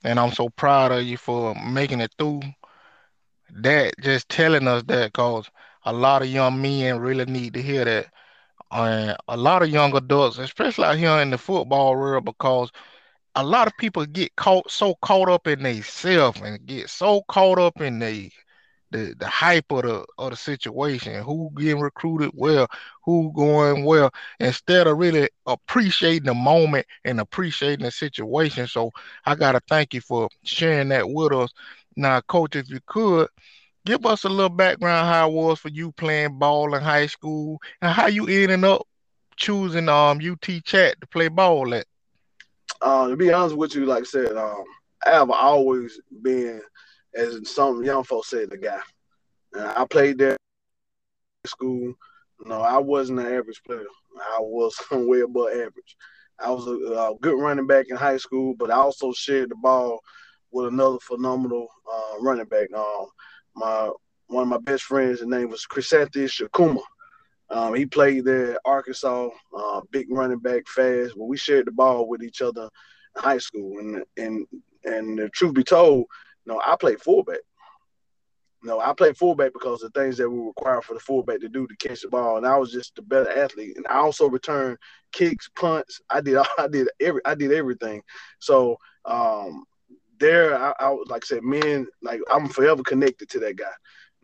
and 0.06 0.20
I'm 0.20 0.32
so 0.32 0.50
proud 0.50 0.92
of 0.92 1.04
you 1.04 1.18
for 1.18 1.56
making 1.56 2.02
it 2.02 2.14
through. 2.18 2.42
That 3.52 3.94
just 4.02 4.30
telling 4.30 4.68
us 4.68 4.84
that, 4.84 5.14
cause 5.14 5.50
a 5.84 5.94
lot 5.94 6.22
of 6.22 6.30
young 6.30 6.62
men 6.62 7.00
really 7.00 7.26
need 7.26 7.54
to 7.56 7.62
hear 7.62 7.86
that, 7.86 8.08
and 8.72 9.18
a 9.28 9.38
lot 9.38 9.64
of 9.64 9.70
young 9.70 9.96
adults, 9.96 10.38
especially 10.40 10.86
out 10.86 10.98
here 10.98 11.20
in 11.22 11.32
the 11.32 11.38
football 11.38 11.96
world, 11.96 12.26
because 12.26 12.72
a 13.36 13.44
lot 13.44 13.68
of 13.68 13.78
people 13.78 14.06
get 14.06 14.36
caught 14.36 14.70
so 14.72 14.96
caught 15.02 15.30
up 15.30 15.48
in 15.48 15.64
themselves 15.64 16.42
and 16.42 16.66
get 16.66 16.90
so 16.90 17.24
caught 17.30 17.60
up 17.60 17.82
in 17.82 18.00
the 18.00 18.32
the, 18.96 19.28
hype 19.28 19.72
of 19.72 19.84
the 19.84 20.06
of 20.18 20.32
the 20.32 20.36
situation, 20.36 21.24
who 21.24 21.52
getting 21.58 21.80
recruited 21.80 22.32
well, 22.34 22.68
who 23.04 23.32
going 23.34 23.86
well, 23.86 24.12
instead 24.40 24.88
of 24.88 24.98
really 24.98 25.30
appreciating 25.46 26.26
the 26.26 26.34
moment 26.34 26.86
and 27.04 27.20
appreciating 27.20 27.86
the 27.86 27.92
situation. 27.92 28.68
So 28.68 28.92
I 29.26 29.36
gotta 29.36 29.62
thank 29.68 29.94
you 29.94 30.02
for 30.02 30.30
sharing 30.44 30.90
that 30.90 31.10
with 31.10 31.34
us. 31.34 31.52
Now, 31.96 32.22
coach, 32.22 32.56
if 32.56 32.70
you 32.70 32.80
could 32.86 33.28
give 33.86 34.06
us 34.06 34.24
a 34.24 34.30
little 34.30 34.50
background 34.50 35.08
how 35.08 35.30
it 35.30 35.34
was 35.34 35.60
for 35.60 35.70
you 35.70 35.92
playing 35.92 36.40
ball 36.40 36.74
in 36.76 36.82
high 36.82 37.08
school 37.08 37.62
and 37.82 37.92
how 37.92 38.08
you 38.08 38.28
ended 38.28 38.64
up 38.64 38.82
choosing 39.36 39.90
um 39.90 40.20
UT 40.22 40.64
Chat 40.64 41.00
to 41.02 41.08
play 41.08 41.28
ball 41.28 41.74
at. 41.74 41.86
Uh, 42.82 43.10
to 43.10 43.16
be 43.16 43.32
honest 43.32 43.56
with 43.56 43.76
you, 43.76 43.86
like 43.86 44.02
I 44.02 44.06
said, 44.06 44.36
um, 44.38 44.64
I 45.06 45.12
have 45.12 45.30
always 45.30 46.00
been, 46.22 46.62
as 47.16 47.50
some 47.50 47.84
young 47.84 48.04
folks 48.04 48.30
say, 48.30 48.46
the 48.46 48.58
guy. 48.58 48.80
Uh, 49.56 49.74
I 49.76 49.86
played 49.86 50.18
there 50.18 50.32
in 50.32 51.48
school. 51.48 51.94
No, 52.46 52.62
I 52.62 52.78
wasn't 52.78 53.20
an 53.20 53.28
average 53.28 53.62
player. 53.66 53.86
I 54.18 54.40
was 54.40 54.78
way 54.92 55.22
above 55.22 55.50
average. 55.52 55.96
I 56.40 56.52
was 56.52 56.68
a, 56.68 56.72
a, 56.72 57.16
good 57.22 57.40
running 57.40 57.68
back 57.68 57.86
in 57.90 57.96
high 57.96 58.18
school, 58.18 58.56
but 58.58 58.70
I 58.70 58.76
also 58.76 59.14
shared 59.14 59.52
the 59.52 59.56
ball 59.56 60.00
with 60.52 60.68
another 60.68 61.00
phenomenal 61.00 61.68
uh, 61.92 62.20
running 62.20 62.46
back. 62.46 62.68
Um, 62.74 63.08
my 63.56 63.90
one 64.28 64.44
of 64.44 64.50
my 64.50 64.58
best 64.58 64.84
friends, 64.84 65.20
his 65.20 65.28
name 65.28 65.50
was 65.50 65.66
Chrysanthus 65.66 66.42
Chukwuma. 66.42 66.82
Um, 67.50 67.76
he 67.76 67.86
played 67.86 68.26
there 68.26 68.58
Arkansas, 68.66 69.30
uh, 69.56 69.82
big 69.92 70.08
running 70.10 70.40
back, 70.40 70.68
fast. 70.68 71.14
But 71.16 71.26
we 71.26 71.38
shared 71.38 71.68
the 71.68 71.72
ball 71.72 72.08
with 72.08 72.24
each 72.24 72.42
other 72.42 72.68
in 73.16 73.22
high 73.22 73.38
school, 73.38 73.80
and 73.80 74.04
and 74.18 74.46
and 74.84 75.18
the 75.18 75.30
truth 75.30 75.54
be 75.54 75.64
told, 75.64 76.06
know, 76.46 76.62
I 76.66 76.76
played 76.76 77.02
fullback. 77.02 77.40
No, 78.64 78.80
I 78.80 78.94
played 78.94 79.16
fullback 79.16 79.54
because 79.54 79.82
the 79.82 79.92
things 79.92 80.18
that 80.18 80.30
were 80.30 80.48
required 80.48 80.84
for 80.84 80.96
the 80.96 81.00
fullback 81.00 81.40
to 81.42 81.50
do 81.50 81.68
to 81.68 81.76
catch 81.78 82.02
the 82.02 82.08
ball, 82.10 82.38
and 82.38 82.48
I 82.48 82.58
was 82.58 82.72
just 82.72 82.98
a 82.98 83.02
better 83.04 83.30
athlete. 83.30 83.78
And 83.78 83.86
I 83.88 83.98
also 83.98 84.28
returned 84.28 84.80
kicks, 85.12 85.50
punts. 85.56 86.02
I 86.10 86.22
did, 86.22 86.38
I 86.58 86.68
did 86.68 86.90
every, 87.00 87.22
I 87.26 87.36
did 87.36 87.52
everything. 87.52 88.02
So 88.40 88.78
um, 89.06 89.66
there, 90.20 90.58
I, 90.58 90.74
I 90.80 90.98
like 91.08 91.24
I 91.26 91.28
said, 91.28 91.44
men, 91.44 91.86
like 92.02 92.22
I'm 92.32 92.48
forever 92.50 92.82
connected 92.82 93.30
to 93.30 93.40
that 93.42 93.56
guy. 93.56 93.66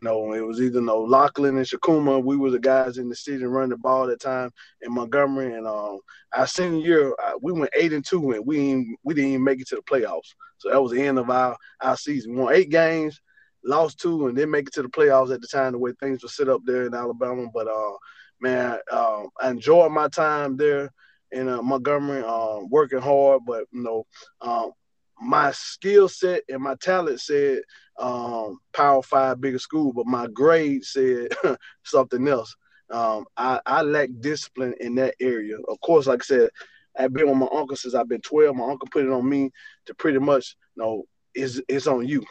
No, 0.02 0.32
it 0.32 0.40
was 0.40 0.60
either 0.60 0.80
no 0.80 0.98
Locklyn 0.98 1.56
and 1.56 1.64
Chukwuma. 1.64 2.22
We 2.22 2.36
were 2.36 2.50
the 2.50 2.58
guys 2.58 2.98
in 2.98 3.08
the 3.08 3.14
season 3.14 3.46
running 3.46 3.70
the 3.70 3.76
ball 3.76 4.02
at 4.02 4.08
the 4.08 4.16
time 4.16 4.50
in 4.80 4.92
Montgomery. 4.92 5.54
And 5.54 5.64
um, 5.64 6.00
our 6.34 6.48
senior 6.48 6.84
year, 6.84 7.14
uh, 7.24 7.34
we 7.40 7.52
went 7.52 7.70
eight 7.76 7.92
and 7.92 8.04
two, 8.04 8.32
and 8.32 8.44
we 8.44 8.56
didn't, 8.56 8.96
we 9.04 9.14
didn't 9.14 9.30
even 9.30 9.44
make 9.44 9.60
it 9.60 9.68
to 9.68 9.76
the 9.76 9.82
playoffs. 9.82 10.34
So 10.58 10.70
that 10.70 10.82
was 10.82 10.90
the 10.90 11.00
end 11.00 11.20
of 11.20 11.30
our 11.30 11.56
our 11.80 11.96
season. 11.96 12.34
We 12.34 12.40
won 12.42 12.52
eight 12.52 12.68
games, 12.68 13.20
lost 13.64 14.00
two, 14.00 14.26
and 14.26 14.34
didn't 14.34 14.50
make 14.50 14.66
it 14.66 14.74
to 14.74 14.82
the 14.82 14.88
playoffs 14.88 15.32
at 15.32 15.40
the 15.40 15.46
time 15.46 15.70
the 15.70 15.78
way 15.78 15.92
things 16.00 16.24
were 16.24 16.28
set 16.28 16.48
up 16.48 16.62
there 16.64 16.86
in 16.86 16.94
Alabama. 16.94 17.46
But 17.54 17.68
uh, 17.68 17.92
man, 18.40 18.78
uh, 18.90 19.22
I 19.40 19.50
enjoyed 19.50 19.92
my 19.92 20.08
time 20.08 20.56
there 20.56 20.90
in 21.30 21.48
uh, 21.48 21.62
Montgomery, 21.62 22.24
um, 22.24 22.68
working 22.70 23.00
hard. 23.00 23.42
But 23.46 23.66
you 23.70 23.84
know, 23.84 24.04
um, 24.40 24.72
my 25.22 25.52
skill 25.52 26.08
set 26.08 26.42
and 26.48 26.62
my 26.62 26.74
talent 26.76 27.20
said 27.20 27.62
um, 27.98 28.58
Power 28.72 29.02
Five 29.02 29.40
bigger 29.40 29.58
school, 29.58 29.92
but 29.92 30.06
my 30.06 30.26
grade 30.28 30.84
said 30.84 31.28
something 31.84 32.26
else. 32.26 32.54
Um, 32.90 33.24
I, 33.36 33.60
I 33.64 33.82
lack 33.82 34.10
discipline 34.20 34.74
in 34.80 34.94
that 34.96 35.14
area. 35.20 35.56
Of 35.68 35.80
course, 35.80 36.06
like 36.06 36.22
I 36.22 36.24
said, 36.24 36.50
I've 36.98 37.12
been 37.12 37.28
with 37.28 37.38
my 37.38 37.48
uncle 37.52 37.76
since 37.76 37.94
I've 37.94 38.08
been 38.08 38.20
12. 38.20 38.54
My 38.54 38.64
uncle 38.64 38.88
put 38.90 39.04
it 39.04 39.10
on 39.10 39.26
me 39.26 39.50
to 39.86 39.94
pretty 39.94 40.18
much, 40.18 40.56
you 40.76 40.82
know, 40.82 41.04
it's, 41.34 41.60
it's 41.68 41.86
on 41.86 42.06
you. 42.06 42.22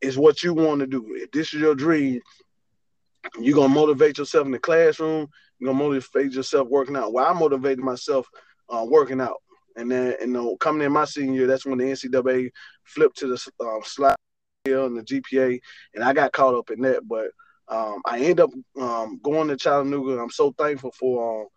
It's 0.00 0.16
what 0.16 0.42
you 0.42 0.54
want 0.54 0.80
to 0.80 0.86
do. 0.86 1.04
If 1.16 1.32
this 1.32 1.52
is 1.54 1.60
your 1.60 1.74
dream, 1.74 2.20
you're 3.40 3.54
going 3.54 3.70
to 3.70 3.74
motivate 3.74 4.18
yourself 4.18 4.46
in 4.46 4.52
the 4.52 4.58
classroom. 4.58 5.28
You're 5.58 5.72
going 5.72 5.78
to 5.78 5.84
motivate 5.84 6.32
yourself 6.32 6.68
working 6.68 6.96
out. 6.96 7.12
Well, 7.12 7.26
I 7.26 7.32
motivated 7.32 7.80
myself 7.80 8.28
uh, 8.68 8.84
working 8.88 9.20
out. 9.20 9.38
And 9.76 9.90
then, 9.90 10.16
you 10.20 10.26
know, 10.28 10.56
coming 10.56 10.86
in 10.86 10.92
my 10.92 11.04
senior 11.04 11.34
year, 11.34 11.46
that's 11.46 11.66
when 11.66 11.78
the 11.78 11.84
NCAA 11.84 12.50
flipped 12.84 13.18
to 13.18 13.28
the 13.28 13.50
um, 13.60 13.80
slide 13.84 14.16
and 14.64 14.96
the 14.96 15.02
GPA, 15.02 15.60
and 15.94 16.04
I 16.04 16.12
got 16.12 16.32
caught 16.32 16.54
up 16.54 16.70
in 16.70 16.80
that. 16.82 17.06
But 17.08 17.30
um, 17.68 18.00
I 18.06 18.20
end 18.20 18.40
up 18.40 18.50
um, 18.80 19.18
going 19.22 19.48
to 19.48 19.56
Chattanooga. 19.56 20.20
I'm 20.20 20.30
so 20.30 20.52
thankful 20.52 20.92
for 20.92 21.42
um, 21.42 21.48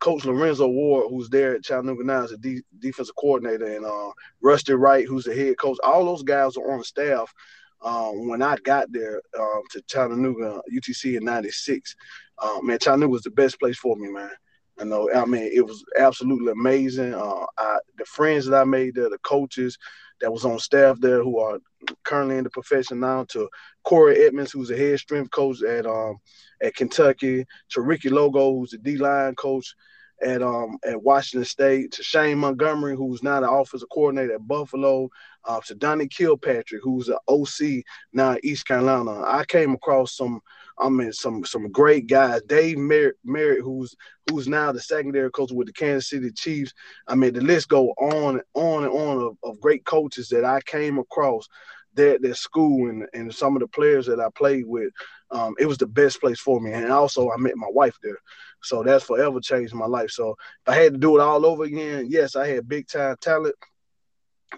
Coach 0.00 0.24
Lorenzo 0.24 0.66
Ward, 0.66 1.06
who's 1.10 1.28
there 1.28 1.54
at 1.54 1.62
Chattanooga 1.62 2.02
now 2.02 2.24
as 2.24 2.32
a 2.32 2.38
de- 2.38 2.62
defensive 2.78 3.14
coordinator, 3.16 3.76
and 3.76 3.84
uh, 3.84 4.10
Rusty 4.40 4.72
Wright, 4.72 5.06
who's 5.06 5.24
the 5.24 5.34
head 5.34 5.58
coach. 5.58 5.78
All 5.84 6.04
those 6.04 6.22
guys 6.22 6.56
are 6.56 6.72
on 6.72 6.82
staff 6.82 7.32
um, 7.82 8.28
when 8.28 8.42
I 8.42 8.56
got 8.64 8.90
there 8.90 9.20
um, 9.38 9.62
to 9.70 9.82
Chattanooga 9.82 10.62
UTC 10.72 11.18
in 11.18 11.24
'96. 11.24 11.94
Uh, 12.38 12.58
man, 12.62 12.78
Chattanooga 12.78 13.12
was 13.12 13.22
the 13.22 13.30
best 13.30 13.60
place 13.60 13.78
for 13.78 13.94
me, 13.96 14.10
man. 14.10 14.30
I 14.80 14.84
know. 14.84 15.10
I 15.12 15.24
mean, 15.26 15.50
it 15.52 15.64
was 15.64 15.84
absolutely 15.98 16.52
amazing. 16.52 17.14
Uh, 17.14 17.44
I, 17.58 17.78
the 17.98 18.04
friends 18.06 18.46
that 18.46 18.60
I 18.60 18.64
made 18.64 18.94
there, 18.94 19.10
the 19.10 19.18
coaches 19.18 19.76
that 20.20 20.32
was 20.32 20.44
on 20.44 20.58
staff 20.58 20.98
there 21.00 21.22
who 21.22 21.38
are 21.38 21.58
currently 22.04 22.38
in 22.38 22.44
the 22.44 22.50
profession 22.50 23.00
now, 23.00 23.24
to 23.24 23.48
Corey 23.84 24.24
Edmonds, 24.24 24.52
who's 24.52 24.70
a 24.70 24.76
head 24.76 24.98
strength 24.98 25.30
coach 25.30 25.62
at 25.62 25.86
um, 25.86 26.16
at 26.62 26.74
Kentucky, 26.74 27.44
to 27.70 27.80
Ricky 27.82 28.08
Logo, 28.08 28.54
who's 28.54 28.70
the 28.70 28.78
D 28.78 28.96
line 28.96 29.34
coach 29.34 29.74
at 30.22 30.42
um 30.42 30.78
at 30.84 31.02
Washington 31.02 31.44
State, 31.44 31.92
to 31.92 32.02
Shane 32.02 32.38
Montgomery, 32.38 32.96
who's 32.96 33.22
now 33.22 33.40
the 33.40 33.50
offensive 33.50 33.88
coordinator 33.90 34.34
at 34.34 34.48
Buffalo, 34.48 35.10
uh, 35.44 35.60
to 35.66 35.74
Donnie 35.74 36.08
Kirkpatrick, 36.08 36.82
who's 36.82 37.08
an 37.08 37.18
OC 37.28 37.84
now 38.12 38.32
in 38.32 38.40
East 38.44 38.66
Carolina. 38.66 39.22
I 39.26 39.44
came 39.46 39.74
across 39.74 40.16
some 40.16 40.40
I 40.78 40.88
mean, 40.88 41.12
some 41.12 41.44
some 41.44 41.70
great 41.70 42.06
guys. 42.06 42.42
Dave 42.42 42.78
Merritt, 42.78 43.16
Merritt, 43.24 43.62
who's 43.62 43.94
who's 44.30 44.48
now 44.48 44.72
the 44.72 44.80
secondary 44.80 45.30
coach 45.30 45.52
with 45.52 45.66
the 45.66 45.72
Kansas 45.72 46.08
City 46.08 46.30
Chiefs. 46.30 46.72
I 47.06 47.14
mean, 47.14 47.34
the 47.34 47.40
list 47.40 47.68
go 47.68 47.90
on 47.90 48.36
and 48.36 48.42
on 48.54 48.84
and 48.84 48.92
on 48.92 49.18
of, 49.18 49.36
of 49.42 49.60
great 49.60 49.84
coaches 49.84 50.28
that 50.28 50.44
I 50.44 50.60
came 50.62 50.98
across 50.98 51.48
there 51.94 52.14
at 52.14 52.22
their 52.22 52.34
school 52.34 52.88
and, 52.88 53.06
and 53.12 53.34
some 53.34 53.56
of 53.56 53.60
the 53.60 53.68
players 53.68 54.06
that 54.06 54.20
I 54.20 54.28
played 54.34 54.66
with. 54.66 54.92
Um, 55.32 55.54
it 55.58 55.66
was 55.66 55.78
the 55.78 55.86
best 55.86 56.20
place 56.20 56.40
for 56.40 56.60
me. 56.60 56.72
And 56.72 56.90
also, 56.90 57.30
I 57.30 57.36
met 57.36 57.56
my 57.56 57.68
wife 57.70 57.96
there. 58.02 58.18
So 58.62 58.82
that's 58.82 59.04
forever 59.04 59.40
changed 59.40 59.74
my 59.74 59.86
life. 59.86 60.10
So 60.10 60.30
if 60.30 60.68
I 60.68 60.74
had 60.74 60.94
to 60.94 60.98
do 60.98 61.16
it 61.16 61.22
all 61.22 61.46
over 61.46 61.64
again, 61.64 62.06
yes, 62.08 62.36
I 62.36 62.46
had 62.46 62.68
big 62.68 62.88
time 62.88 63.16
talent, 63.20 63.54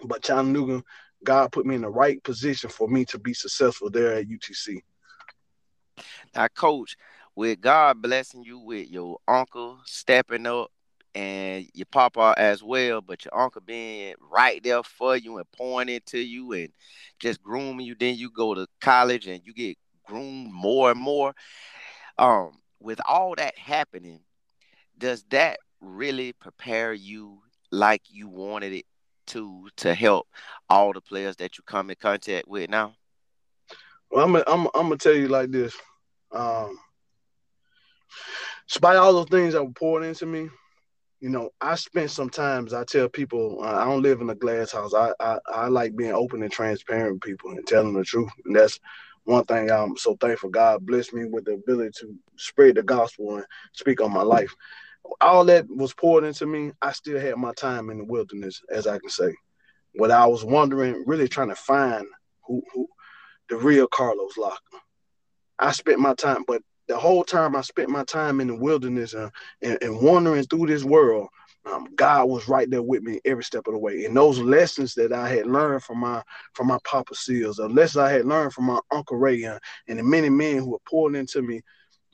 but 0.03 0.23
Chattanooga, 0.23 0.83
God 1.23 1.51
put 1.51 1.65
me 1.65 1.75
in 1.75 1.81
the 1.81 1.89
right 1.89 2.21
position 2.23 2.69
for 2.69 2.87
me 2.87 3.05
to 3.05 3.19
be 3.19 3.33
successful 3.33 3.89
there 3.89 4.13
at 4.13 4.27
UTC. 4.27 4.81
Now, 6.35 6.47
coach, 6.47 6.95
with 7.35 7.61
God 7.61 8.01
blessing 8.01 8.43
you 8.43 8.59
with 8.59 8.89
your 8.89 9.17
uncle 9.27 9.79
stepping 9.85 10.45
up 10.45 10.71
and 11.15 11.67
your 11.73 11.85
papa 11.91 12.33
as 12.37 12.63
well, 12.63 13.01
but 13.01 13.25
your 13.25 13.37
uncle 13.37 13.61
being 13.61 14.15
right 14.31 14.63
there 14.63 14.83
for 14.83 15.15
you 15.15 15.37
and 15.37 15.51
pointing 15.51 15.99
to 16.07 16.19
you 16.19 16.53
and 16.53 16.69
just 17.19 17.41
grooming 17.41 17.85
you, 17.85 17.95
then 17.99 18.15
you 18.15 18.29
go 18.31 18.53
to 18.53 18.67
college 18.81 19.27
and 19.27 19.41
you 19.45 19.53
get 19.53 19.77
groomed 20.05 20.51
more 20.51 20.91
and 20.91 20.99
more. 20.99 21.33
Um, 22.17 22.59
with 22.79 22.99
all 23.07 23.35
that 23.35 23.57
happening, 23.57 24.19
does 24.97 25.23
that 25.29 25.59
really 25.81 26.33
prepare 26.33 26.93
you 26.93 27.41
like 27.71 28.03
you 28.09 28.27
wanted 28.27 28.73
it 28.73 28.85
to 29.25 29.69
to 29.77 29.93
help 29.93 30.27
all 30.69 30.93
the 30.93 31.01
players 31.01 31.35
that 31.37 31.57
you 31.57 31.63
come 31.65 31.89
in 31.89 31.95
contact 31.99 32.47
with 32.47 32.69
now? 32.69 32.93
Well, 34.13 34.25
I'm 34.25 34.35
I'm 34.35 34.67
I'm 34.75 34.83
gonna 34.83 34.97
tell 34.97 35.15
you 35.15 35.27
like 35.27 35.49
this. 35.49 35.75
Um, 36.31 36.77
despite 38.67 38.95
all 38.97 39.11
those 39.11 39.29
things 39.29 39.53
that 39.53 39.63
were 39.63 39.71
poured 39.71 40.03
into 40.03 40.27
me, 40.27 40.49
you 41.19 41.29
know, 41.29 41.49
I 41.59 41.73
spent 41.73 42.11
some 42.11 42.29
times. 42.29 42.75
I 42.75 42.83
tell 42.83 43.09
people 43.09 43.57
uh, 43.63 43.73
I 43.73 43.85
don't 43.85 44.03
live 44.03 44.21
in 44.21 44.29
a 44.29 44.35
glass 44.35 44.71
house. 44.71 44.93
I, 44.93 45.13
I 45.19 45.39
I 45.51 45.67
like 45.67 45.95
being 45.95 46.11
open 46.11 46.43
and 46.43 46.51
transparent 46.51 47.13
with 47.13 47.21
people 47.23 47.49
and 47.49 47.65
telling 47.65 47.93
the 47.93 48.03
truth, 48.03 48.29
and 48.45 48.55
that's 48.55 48.79
one 49.23 49.45
thing 49.45 49.71
I'm 49.71 49.97
so 49.97 50.15
thankful. 50.21 50.51
God 50.51 50.85
blessed 50.85 51.15
me 51.15 51.25
with 51.25 51.45
the 51.45 51.53
ability 51.53 51.93
to 52.01 52.13
spread 52.37 52.75
the 52.75 52.83
gospel 52.83 53.37
and 53.37 53.45
speak 53.71 53.99
on 53.99 54.13
my 54.13 54.21
life. 54.21 54.53
All 55.21 55.43
that 55.45 55.65
was 55.69 55.91
poured 55.95 56.23
into 56.23 56.45
me. 56.45 56.71
I 56.83 56.91
still 56.91 57.19
had 57.19 57.37
my 57.37 57.53
time 57.53 57.89
in 57.89 57.97
the 57.97 58.05
wilderness, 58.05 58.61
as 58.69 58.85
I 58.85 58.99
can 58.99 59.09
say. 59.09 59.33
What 59.95 60.11
I 60.11 60.27
was 60.27 60.43
wondering, 60.43 61.03
really 61.07 61.27
trying 61.27 61.49
to 61.49 61.55
find 61.55 62.05
who, 62.45 62.61
who 62.73 62.87
the 63.49 63.57
real 63.57 63.87
Carlos 63.87 64.37
Locklyn. 64.37 64.81
I 65.59 65.71
spent 65.71 65.99
my 65.99 66.13
time, 66.15 66.43
but 66.47 66.61
the 66.87 66.97
whole 66.97 67.23
time 67.23 67.55
I 67.55 67.61
spent 67.61 67.89
my 67.89 68.03
time 68.03 68.41
in 68.41 68.47
the 68.47 68.55
wilderness 68.55 69.13
and, 69.13 69.31
and, 69.61 69.77
and 69.81 70.01
wandering 70.01 70.43
through 70.43 70.67
this 70.67 70.83
world, 70.83 71.27
um, 71.65 71.87
God 71.95 72.25
was 72.25 72.49
right 72.49 72.69
there 72.69 72.81
with 72.81 73.03
me 73.03 73.21
every 73.23 73.43
step 73.43 73.67
of 73.67 73.73
the 73.73 73.79
way. 73.79 74.03
And 74.03 74.15
those 74.15 74.39
lessons 74.39 74.93
that 74.95 75.13
I 75.13 75.29
had 75.29 75.47
learned 75.47 75.83
from 75.83 75.99
my 75.99 76.21
from 76.53 76.67
my 76.67 76.77
Papa 76.83 77.15
Seals, 77.15 77.57
the 77.57 77.69
lessons 77.69 77.97
I 77.97 78.11
had 78.11 78.25
learned 78.25 78.53
from 78.53 78.65
my 78.65 78.79
Uncle 78.91 79.17
Ray 79.17 79.43
and 79.43 79.59
the 79.87 80.03
many 80.03 80.29
men 80.29 80.57
who 80.57 80.71
were 80.71 80.79
pouring 80.85 81.15
into 81.15 81.41
me, 81.41 81.61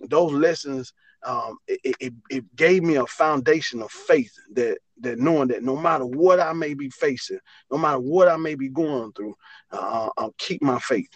those 0.01 0.31
lessons 0.31 0.93
um, 1.23 1.57
it, 1.67 1.95
it, 1.99 2.13
it 2.29 2.55
gave 2.55 2.83
me 2.83 2.95
a 2.95 3.05
foundation 3.05 3.81
of 3.81 3.91
faith 3.91 4.33
that 4.53 4.77
that 5.01 5.19
knowing 5.19 5.47
that 5.49 5.63
no 5.63 5.75
matter 5.75 6.05
what 6.05 6.39
I 6.39 6.53
may 6.53 6.73
be 6.73 6.89
facing, 6.89 7.39
no 7.71 7.77
matter 7.77 7.99
what 7.99 8.27
I 8.27 8.37
may 8.37 8.55
be 8.55 8.69
going 8.69 9.11
through, 9.13 9.35
uh, 9.71 10.09
I'll 10.17 10.35
keep 10.37 10.61
my 10.61 10.79
faith. 10.79 11.09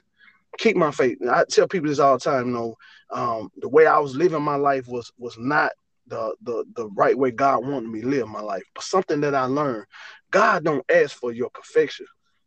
Keep 0.57 0.77
my 0.77 0.91
faith. 0.91 1.17
And 1.21 1.29
I 1.29 1.43
tell 1.49 1.67
people 1.67 1.89
this 1.89 1.99
all 1.99 2.17
the 2.17 2.23
time. 2.23 2.47
You 2.47 2.53
know, 2.53 2.75
um, 3.11 3.49
the 3.57 3.69
way 3.69 3.87
I 3.87 3.99
was 3.99 4.15
living 4.15 4.41
my 4.41 4.55
life 4.55 4.87
was 4.87 5.11
was 5.17 5.37
not 5.37 5.71
the 6.07 6.35
the 6.43 6.65
the 6.75 6.87
right 6.89 7.17
way 7.17 7.31
God 7.31 7.65
wanted 7.65 7.89
me 7.89 8.01
to 8.01 8.07
live 8.07 8.27
my 8.27 8.41
life. 8.41 8.63
But 8.75 8.83
something 8.83 9.21
that 9.21 9.35
I 9.35 9.45
learned, 9.45 9.85
God 10.31 10.63
don't 10.63 10.85
ask 10.91 11.15
for 11.17 11.31
your 11.31 11.49
perfection. 11.49 12.05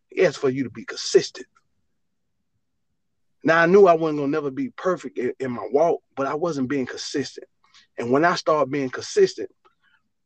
He 0.09 0.25
asks 0.25 0.39
for 0.39 0.51
you 0.51 0.65
to 0.65 0.71
be 0.71 0.85
consistent. 0.85 1.47
Now 3.47 3.61
I 3.63 3.67
knew 3.67 3.87
I 3.87 3.95
wasn't 3.95 4.19
gonna 4.19 4.33
never 4.33 4.51
be 4.51 4.71
perfect 4.71 5.19
in, 5.19 5.33
in 5.39 5.53
my 5.53 5.69
walk, 5.71 6.03
but 6.17 6.27
I 6.27 6.35
wasn't 6.35 6.69
being 6.69 6.85
consistent. 6.85 7.47
And 7.97 8.11
when 8.11 8.25
I 8.25 8.35
started 8.35 8.73
being 8.73 8.91
consistent, 8.91 9.51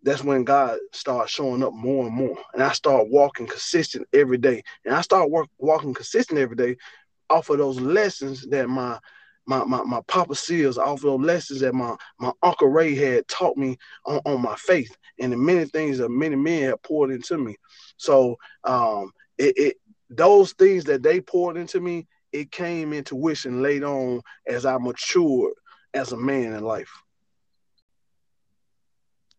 that's 0.03 0.25
when 0.25 0.43
God 0.43 0.79
started 0.93 1.29
showing 1.29 1.63
up 1.63 1.75
more 1.75 2.07
and 2.07 2.17
more. 2.17 2.39
And 2.55 2.63
I 2.63 2.73
started 2.73 3.11
walking 3.13 3.47
consistent 3.47 4.09
every 4.15 4.39
day. 4.39 4.63
And 4.87 4.95
I 4.95 5.03
started 5.03 5.27
work, 5.31 5.49
walking 5.59 5.93
consistent 5.93 6.39
every 6.41 6.57
day 6.57 6.79
off 7.29 7.51
of 7.51 7.59
those 7.59 7.79
lessons 7.79 8.47
that 8.49 8.71
my 8.71 8.99
my 9.47 9.65
my, 9.65 9.83
my 9.83 10.01
Papa 10.09 10.35
Seals, 10.35 10.79
off 10.79 11.01
of 11.01 11.03
those 11.03 11.21
lessons 11.21 11.61
that 11.61 11.75
my 11.75 11.97
my 12.19 12.33
Uncle 12.43 12.69
Ray 12.69 12.95
had 12.95 13.29
taught 13.29 13.59
me 13.59 13.77
on, 14.07 14.23
on 14.25 14.41
my 14.41 14.57
faith 14.57 14.97
and 15.19 15.31
the 15.31 15.37
many 15.37 15.67
things 15.67 15.99
that 15.99 16.09
many 16.09 16.37
men 16.37 16.71
have 16.71 16.83
poured 16.83 17.11
into 17.11 17.37
me. 17.37 17.57
So 17.99 18.39
um 18.65 19.13
it, 19.37 19.59
it 19.59 19.77
those 20.09 20.53
things 20.55 20.85
that 20.85 21.03
they 21.03 21.21
poured 21.21 21.59
into 21.59 21.81
me, 21.81 22.07
it 22.33 22.51
came 22.51 22.93
into 22.93 23.17
wishing 23.17 23.63
later 23.63 23.87
on 23.87 24.21
as 24.47 24.65
I 24.65 24.79
matured 24.79 25.55
as 25.95 26.13
a 26.13 26.17
man 26.17 26.53
in 26.53 26.63
life. 26.63 26.91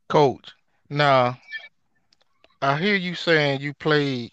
Coach, 0.10 0.52
now 0.90 1.38
I 2.62 2.78
hear 2.78 2.96
you 2.96 3.16
saying 3.16 3.62
you 3.62 3.74
played 3.74 4.32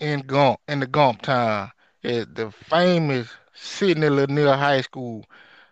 in 0.00 0.20
Gump 0.20 0.60
in 0.68 0.80
the 0.80 0.86
Gump 0.86 1.22
time 1.22 1.70
at 2.04 2.34
the 2.34 2.50
famous 2.50 3.28
Sidney 3.54 4.08
Lanier 4.08 4.54
High 4.54 4.82
School. 4.82 5.24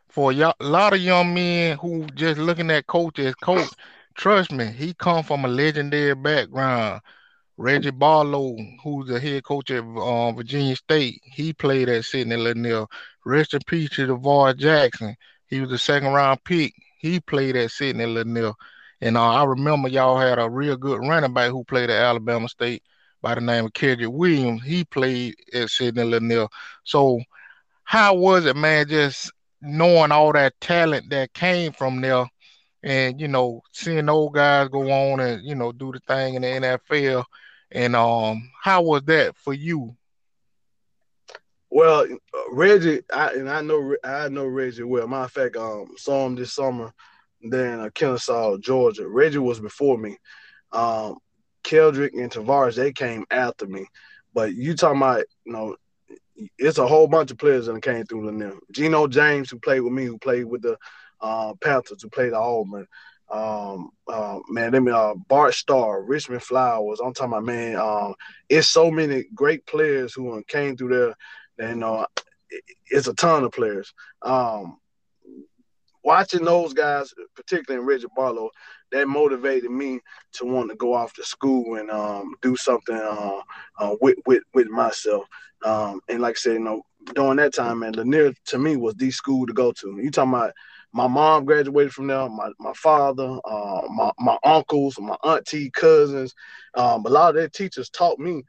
For 0.09 0.33
a 0.33 0.55
lot 0.61 0.93
of 0.93 1.01
young 1.01 1.35
men 1.35 1.79
who 1.79 2.07
just 2.15 2.41
looking 2.41 2.71
at 2.71 2.87
coach 2.87 3.19
as 3.19 3.35
coach, 3.37 3.69
trust 4.15 4.51
me, 4.51 4.67
he 4.67 4.95
come 4.95 5.23
from 5.23 5.45
a 5.45 5.49
legendary 5.49 6.15
background. 6.15 7.03
Reggie 7.61 7.91
Barlow, 7.91 8.57
who's 8.83 9.09
the 9.09 9.21
head 9.21 9.45
coach 9.45 9.71
at 9.71 9.85
uh, 9.85 10.33
Virginia 10.33 10.75
State, 10.75 11.21
he 11.23 11.53
played 11.53 11.91
at 11.91 12.07
Sidney 12.07 12.37
Lanier. 12.37 12.87
Rest 13.27 13.53
in 13.53 13.61
peace 13.67 13.91
to 13.91 14.07
Tarvaris 14.07 14.57
Jackson. 14.57 15.15
He 15.47 15.61
was 15.61 15.71
a 15.71 15.77
second 15.77 16.15
round 16.15 16.43
pick. 16.43 16.73
He 16.97 17.21
played 17.21 17.57
at 17.57 17.71
Sidney 17.71 18.07
Lanier. 18.07 18.53
And 19.03 19.19
uh, 19.19 19.31
I 19.31 19.45
remember 19.45 19.91
y'all 19.91 20.19
had 20.19 20.39
a 20.39 20.49
real 20.49 20.79
good 20.79 21.01
running 21.01 21.35
back 21.35 21.51
who 21.51 21.63
played 21.65 21.91
at 21.91 22.03
Alabama 22.03 22.49
State 22.49 22.83
by 23.21 23.35
the 23.35 23.43
name 23.43 23.67
of 23.67 23.75
Kedrick 23.75 24.11
Williams. 24.11 24.63
He 24.63 24.85
played 24.85 25.35
at 25.53 25.69
Sidney 25.69 26.05
Lanier. 26.05 26.47
So 26.85 27.21
how 27.85 28.15
was 28.15 28.47
it, 28.47 28.57
man, 28.57 28.89
just 28.89 29.31
knowing 29.61 30.13
all 30.13 30.33
that 30.33 30.59
talent 30.63 31.11
that 31.11 31.35
came 31.35 31.73
from 31.73 32.01
there 32.01 32.25
and, 32.83 33.21
you 33.21 33.29
know, 33.29 33.61
seeing 33.73 34.09
old 34.09 34.33
guys 34.33 34.69
go 34.69 34.91
on 34.91 35.21
and, 35.21 35.45
you 35.45 35.55
know, 35.55 35.73
do 35.73 35.93
the 35.93 36.01
thing 36.09 36.37
in 36.37 36.43
the 36.43 36.49
NFL. 36.49 37.27
And 37.73 37.95
um, 37.95 38.51
how 38.61 38.83
was 38.83 39.03
that 39.05 39.37
for 39.37 39.55
you? 39.55 39.97
Well, 41.71 42.07
Reggie, 42.51 43.03
I, 43.13 43.29
and 43.35 43.49
I 43.49 43.61
know 43.63 43.97
I 44.03 44.29
know 44.29 44.47
Reggie 44.47 44.83
well. 44.83 45.07
Matter 45.07 45.25
of 45.25 45.33
fact, 45.33 45.57
um, 45.57 45.95
saw 45.97 46.27
him 46.27 46.35
this 46.35 46.53
summer 46.53 46.93
than 47.43 47.81
uh, 47.81 47.91
Kennesaw, 47.95 48.59
Georgia. 48.59 49.07
Reggie 49.07 49.39
was 49.39 49.61
before 49.61 49.97
me. 49.97 50.19
Um, 50.73 51.19
Keldrick 51.63 52.15
and 52.15 52.31
Tarvaris, 52.31 52.75
they 52.75 52.93
came 52.93 53.25
after 53.31 53.67
me. 53.67 53.87
But 54.35 54.55
you 54.55 54.75
talking 54.75 54.99
about, 54.99 55.25
you 55.45 55.53
know, 55.53 55.77
it's 56.59 56.79
a 56.79 56.87
whole 56.87 57.07
bunch 57.07 57.31
of 57.31 57.39
players 57.39 57.67
that 57.67 57.83
came 57.83 58.05
through 58.05 58.27
Lanier. 58.27 58.59
Gino 58.73 59.07
James, 59.07 59.51
who 59.51 59.59
played 59.59 59.81
with 59.81 59.93
me, 59.93 60.07
who 60.07 60.19
played 60.19 60.45
with 60.45 60.63
the 60.63 60.77
uh, 61.21 61.55
Panthers, 61.61 62.03
who 62.03 62.09
played 62.09 62.33
at 62.33 62.39
Auburn. 62.39 62.87
Um, 63.31 63.91
uh, 64.09 64.41
man, 64.49 64.73
let 64.73 64.83
me 64.83 64.91
uh, 64.93 65.15
Bart 65.29 65.55
Starr, 65.55 66.03
Richmond 66.03 66.43
Flowers. 66.43 67.01
I'm 67.01 67.15
talking 67.15 67.33
about 67.33 67.45
man. 67.45 67.77
Um, 67.77 68.15
it's 68.49 68.69
so 68.69 68.91
many 68.91 69.25
great 69.35 69.65
players 69.67 70.15
who 70.15 70.43
came 70.49 70.77
through 70.77 71.15
there. 71.59 71.69
And 71.69 71.85
uh, 71.85 72.07
it's 72.87 73.07
a 73.07 73.15
ton 73.15 73.45
of 73.45 73.53
players. 73.53 73.93
Um, 74.23 74.79
watching 76.03 76.45
those 76.45 76.73
guys, 76.73 77.13
particularly 77.37 77.81
in 77.81 77.87
Reggie 77.87 78.07
Barlow, 78.17 78.51
that 78.93 79.07
motivated 79.07 79.71
me 79.71 80.01
to 80.33 80.45
want 80.45 80.71
to 80.71 80.77
go 80.77 80.95
off 80.95 81.15
to 81.15 81.25
school 81.25 81.77
and 81.77 81.91
um, 81.91 82.35
do 82.43 82.57
something 82.57 82.97
uh, 82.97 83.41
uh, 83.79 83.97
with, 84.01 84.19
with 84.27 84.43
with 84.55 84.69
myself. 84.69 85.25
Um, 85.65 86.01
and 86.09 86.21
like 86.21 86.37
I 86.37 86.39
said, 86.39 86.53
you 86.55 86.61
know, 86.61 86.83
during 87.15 87.37
that 87.37 87.55
time, 87.55 87.81
man, 87.81 87.93
Lanier 87.93 88.33
to 88.47 88.59
me 88.59 88.77
was 88.77 88.95
the 88.95 89.11
school 89.11 89.47
to 89.47 89.53
go 89.53 89.73
to. 89.73 89.99
You 90.03 90.11
talking 90.11 90.33
about 90.33 90.53
my 90.93 91.07
mom 91.07 91.45
graduated 91.45 91.93
from 91.93 92.09
there, 92.09 92.29
my, 92.29 92.51
my 92.59 92.73
father, 92.75 93.39
uh, 93.45 93.83
my, 93.91 94.11
my 94.19 94.39
uncles, 94.45 94.99
my 95.01 95.17
auntie, 95.25 95.71
cousins. 95.71 96.35
Um, 96.75 97.05
a 97.07 97.09
lot 97.09 97.31
of 97.31 97.37
their 97.37 97.49
teachers 97.49 97.91
taught 97.91 98.19
me 98.19 98.43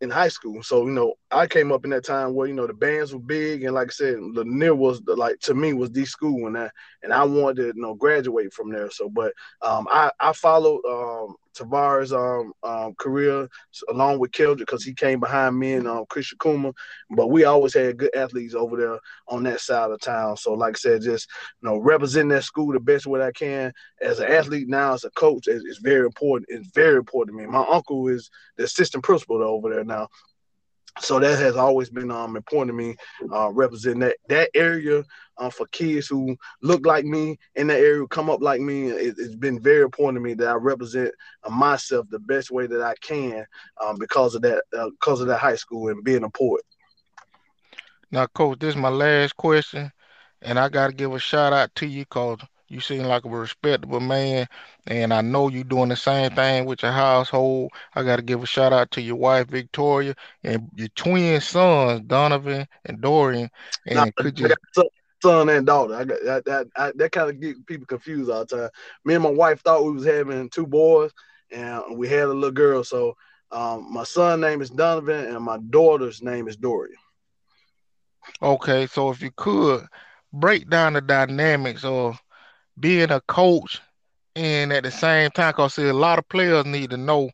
in 0.00 0.10
high 0.10 0.28
school. 0.28 0.62
So, 0.62 0.84
you 0.84 0.92
know, 0.92 1.14
I 1.30 1.46
came 1.46 1.72
up 1.72 1.84
in 1.84 1.90
that 1.90 2.04
time 2.04 2.34
where, 2.34 2.46
you 2.46 2.54
know, 2.54 2.66
the 2.66 2.74
bands 2.74 3.12
were 3.14 3.20
big 3.20 3.64
and 3.64 3.74
like 3.74 3.88
I 3.88 3.90
said, 3.92 4.20
Lanier 4.20 4.74
was 4.74 5.00
the, 5.02 5.16
like 5.16 5.38
to 5.40 5.54
me 5.54 5.72
was 5.72 5.90
the 5.90 6.04
school 6.04 6.46
and 6.46 6.56
that 6.56 6.72
and 7.02 7.12
I 7.12 7.24
wanted 7.24 7.56
to, 7.62 7.66
you 7.68 7.82
know, 7.82 7.94
graduate 7.94 8.52
from 8.52 8.70
there. 8.70 8.90
So 8.90 9.08
but 9.08 9.32
um 9.62 9.86
I, 9.90 10.10
I 10.20 10.32
followed 10.32 10.82
um 10.86 11.36
Tarvaris' 11.54 12.12
um, 12.12 12.52
um, 12.62 12.94
career 12.94 13.48
along 13.88 14.18
with 14.18 14.32
Keldrick 14.32 14.58
because 14.58 14.84
he 14.84 14.92
came 14.92 15.20
behind 15.20 15.58
me 15.58 15.74
and 15.74 15.88
um, 15.88 16.04
Chrys 16.06 16.32
Chukwuma. 16.34 16.72
But 17.10 17.28
we 17.28 17.44
always 17.44 17.74
had 17.74 17.96
good 17.96 18.14
athletes 18.14 18.54
over 18.54 18.76
there 18.76 18.98
on 19.28 19.42
that 19.44 19.60
side 19.60 19.90
of 19.90 20.00
town. 20.00 20.36
So, 20.36 20.54
like 20.54 20.74
I 20.74 20.78
said, 20.78 21.02
just 21.02 21.28
you 21.62 21.68
know, 21.68 21.78
represent 21.78 22.28
that 22.30 22.44
school 22.44 22.72
the 22.72 22.80
best 22.80 23.06
way 23.06 23.22
I 23.22 23.32
can 23.32 23.72
as 24.00 24.18
an 24.18 24.30
athlete 24.30 24.68
now 24.68 24.94
as 24.94 25.04
a 25.04 25.10
coach 25.10 25.48
is, 25.48 25.64
is 25.64 25.78
very 25.78 26.06
important. 26.06 26.48
It's 26.48 26.70
very 26.74 26.96
important 26.96 27.36
to 27.36 27.42
me. 27.42 27.50
My 27.50 27.64
uncle 27.70 28.08
is 28.08 28.30
the 28.56 28.64
assistant 28.64 29.04
principal 29.04 29.42
over 29.42 29.70
there 29.70 29.84
now 29.84 30.08
so 31.00 31.18
that 31.18 31.38
has 31.38 31.56
always 31.56 31.90
been 31.90 32.10
um, 32.10 32.36
important 32.36 32.76
to 32.76 32.84
me, 32.84 32.96
uh, 33.32 33.50
representing 33.50 34.00
that 34.00 34.16
that 34.28 34.50
area 34.54 35.04
uh, 35.38 35.50
for 35.50 35.66
kids 35.68 36.06
who 36.06 36.36
look 36.62 36.86
like 36.86 37.04
me 37.04 37.38
in 37.56 37.66
that 37.66 37.80
area, 37.80 38.06
come 38.06 38.30
up 38.30 38.40
like 38.40 38.60
me. 38.60 38.88
It, 38.88 39.16
has 39.18 39.34
been 39.34 39.60
very 39.60 39.82
important 39.82 40.16
to 40.16 40.20
me 40.28 40.34
that 40.34 40.48
I 40.48 40.54
represent 40.54 41.12
uh, 41.42 41.50
myself 41.50 42.06
the 42.10 42.20
best 42.20 42.50
way 42.50 42.66
that 42.66 42.80
I 42.80 42.94
can 43.00 43.44
um, 43.84 43.96
because 43.98 44.34
of 44.34 44.42
that 44.42 44.62
uh, 44.76 44.90
because 44.90 45.20
of 45.20 45.26
that 45.28 45.38
high 45.38 45.56
school 45.56 45.88
and 45.88 46.04
being 46.04 46.24
a 46.24 46.30
poet. 46.30 46.62
Now, 48.10 48.26
coach, 48.26 48.60
this 48.60 48.70
is 48.70 48.80
my 48.80 48.90
last 48.90 49.36
question, 49.36 49.90
and 50.42 50.58
I 50.58 50.68
got 50.68 50.88
to 50.88 50.92
give 50.94 51.12
a 51.12 51.18
shout 51.18 51.52
out 51.52 51.74
to 51.76 51.86
you 51.86 52.02
because 52.02 52.38
you 52.68 52.80
seem 52.80 53.02
like 53.04 53.24
a 53.24 53.28
respectable 53.28 54.00
man, 54.00 54.46
and 54.86 55.12
I 55.12 55.20
know 55.20 55.48
you're 55.48 55.64
doing 55.64 55.88
the 55.88 55.96
same 55.96 56.30
thing 56.30 56.64
with 56.64 56.82
your 56.82 56.92
household. 56.92 57.70
I 57.94 58.02
got 58.02 58.16
to 58.16 58.22
give 58.22 58.42
a 58.42 58.46
shout 58.46 58.72
out 58.72 58.90
to 58.92 59.02
your 59.02 59.16
wife 59.16 59.48
Victoria 59.48 60.14
and 60.42 60.68
your 60.74 60.88
twin 60.88 61.40
sons 61.40 62.00
Donovan 62.02 62.66
and 62.84 63.00
Dorian. 63.00 63.50
And 63.86 64.14
could 64.16 64.38
you? 64.40 64.52
Son 65.22 65.48
and 65.48 65.66
daughter. 65.66 65.94
I 65.94 66.04
got 66.04 66.24
that. 66.24 66.44
That, 66.44 66.98
that 66.98 67.12
kind 67.12 67.30
of 67.30 67.40
get 67.40 67.66
people 67.66 67.86
confused 67.86 68.30
all 68.30 68.44
the 68.44 68.56
time. 68.56 68.70
Me 69.04 69.14
and 69.14 69.22
my 69.22 69.30
wife 69.30 69.62
thought 69.62 69.84
we 69.84 69.92
was 69.92 70.04
having 70.04 70.50
two 70.50 70.66
boys, 70.66 71.12
and 71.50 71.96
we 71.96 72.08
had 72.08 72.24
a 72.24 72.32
little 72.34 72.50
girl. 72.50 72.84
So 72.84 73.16
um, 73.50 73.92
my 73.92 74.04
son 74.04 74.40
name 74.40 74.60
is 74.60 74.70
Donovan, 74.70 75.34
and 75.34 75.42
my 75.42 75.58
daughter's 75.70 76.22
name 76.22 76.48
is 76.48 76.56
Dorian. 76.56 76.96
Okay, 78.42 78.86
so 78.86 79.10
if 79.10 79.22
you 79.22 79.30
could 79.36 79.86
break 80.32 80.68
down 80.68 80.94
the 80.94 81.00
dynamics 81.00 81.84
of 81.84 82.20
being 82.78 83.10
a 83.10 83.20
coach 83.22 83.80
and 84.36 84.72
at 84.72 84.82
the 84.82 84.90
same 84.90 85.30
time, 85.30 85.54
cause 85.54 85.74
see, 85.74 85.88
a 85.88 85.92
lot 85.92 86.18
of 86.18 86.28
players 86.28 86.66
need 86.66 86.90
to 86.90 86.96
know, 86.96 87.30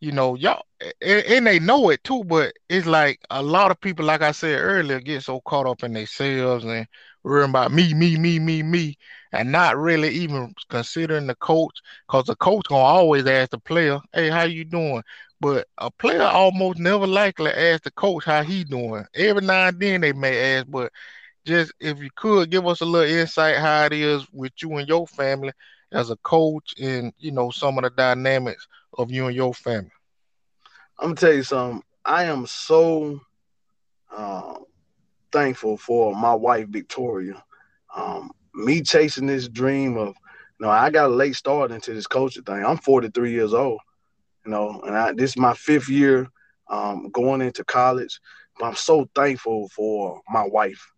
you 0.00 0.12
know, 0.12 0.34
y'all, 0.34 0.64
and, 1.00 1.24
and, 1.26 1.46
they 1.46 1.58
know 1.58 1.90
it 1.90 2.02
too, 2.04 2.24
but 2.24 2.54
it's 2.68 2.86
like 2.86 3.20
a 3.30 3.42
lot 3.42 3.70
of 3.70 3.80
people, 3.80 4.04
like 4.04 4.22
I 4.22 4.32
said 4.32 4.58
earlier, 4.58 5.00
get 5.00 5.22
so 5.22 5.40
caught 5.42 5.66
up 5.66 5.84
in 5.84 5.92
themselves 5.92 6.64
and 6.64 6.86
worrying 7.22 7.50
about 7.50 7.72
me, 7.72 7.94
me, 7.94 8.16
me, 8.16 8.38
me, 8.38 8.62
me, 8.62 8.96
and 9.32 9.52
not 9.52 9.76
really 9.76 10.08
even 10.10 10.54
considering 10.68 11.26
the 11.26 11.34
coach, 11.36 11.80
cause 12.08 12.24
the 12.24 12.36
coach 12.36 12.66
gonna 12.68 12.82
always 12.82 13.26
ask 13.26 13.50
the 13.50 13.58
player, 13.58 14.00
"Hey, 14.12 14.28
how 14.30 14.44
you 14.44 14.64
doing?" 14.64 15.02
But 15.40 15.68
a 15.78 15.90
player 15.90 16.22
almost 16.22 16.78
never 16.78 17.06
likely 17.06 17.50
ask 17.52 17.82
the 17.84 17.90
coach 17.92 18.24
how 18.24 18.42
he 18.42 18.64
doing. 18.64 19.04
Every 19.14 19.42
now 19.42 19.68
and 19.68 19.80
then 19.80 20.00
they 20.00 20.12
may 20.12 20.56
ask, 20.58 20.66
but 20.68 20.92
just 21.44 21.72
if 21.80 21.98
you 21.98 22.10
could 22.14 22.50
give 22.50 22.66
us 22.66 22.80
a 22.80 22.84
little 22.84 23.08
insight 23.08 23.56
how 23.56 23.84
it 23.86 23.92
is 23.92 24.26
with 24.32 24.52
you 24.62 24.76
and 24.76 24.88
your 24.88 25.06
family 25.06 25.52
as 25.92 26.10
a 26.10 26.16
coach 26.16 26.74
and 26.80 27.12
you 27.18 27.32
know 27.32 27.50
some 27.50 27.78
of 27.78 27.84
the 27.84 27.90
dynamics 27.90 28.66
of 28.98 29.10
you 29.10 29.26
and 29.26 29.36
your 29.36 29.54
family? 29.54 29.90
I'm 30.98 31.08
gonna 31.08 31.16
tell 31.16 31.32
you 31.32 31.42
something. 31.42 31.82
I 32.04 32.24
am 32.24 32.46
so 32.46 33.20
uh, 34.14 34.54
thankful 35.32 35.76
for 35.76 36.14
my 36.14 36.34
wife 36.34 36.68
Victoria. 36.68 37.42
Um, 37.94 38.30
me 38.54 38.82
chasing 38.82 39.26
this 39.26 39.48
dream 39.48 39.96
of, 39.96 40.08
you 40.08 40.66
know, 40.66 40.70
I 40.70 40.90
got 40.90 41.10
a 41.10 41.14
late 41.14 41.36
start 41.36 41.72
into 41.72 41.92
this 41.92 42.06
coaching 42.06 42.44
thing. 42.44 42.64
I'm 42.64 42.76
43 42.76 43.30
years 43.30 43.54
old, 43.54 43.80
you 44.44 44.50
know, 44.50 44.80
and 44.86 44.96
I, 44.96 45.12
this 45.12 45.30
is 45.30 45.36
my 45.36 45.54
fifth 45.54 45.88
year 45.88 46.28
um, 46.70 47.10
going 47.10 47.40
into 47.40 47.64
college. 47.64 48.20
But 48.58 48.66
I'm 48.66 48.74
so 48.74 49.08
thankful 49.14 49.68
for 49.70 50.20
my 50.28 50.46
wife 50.46 50.91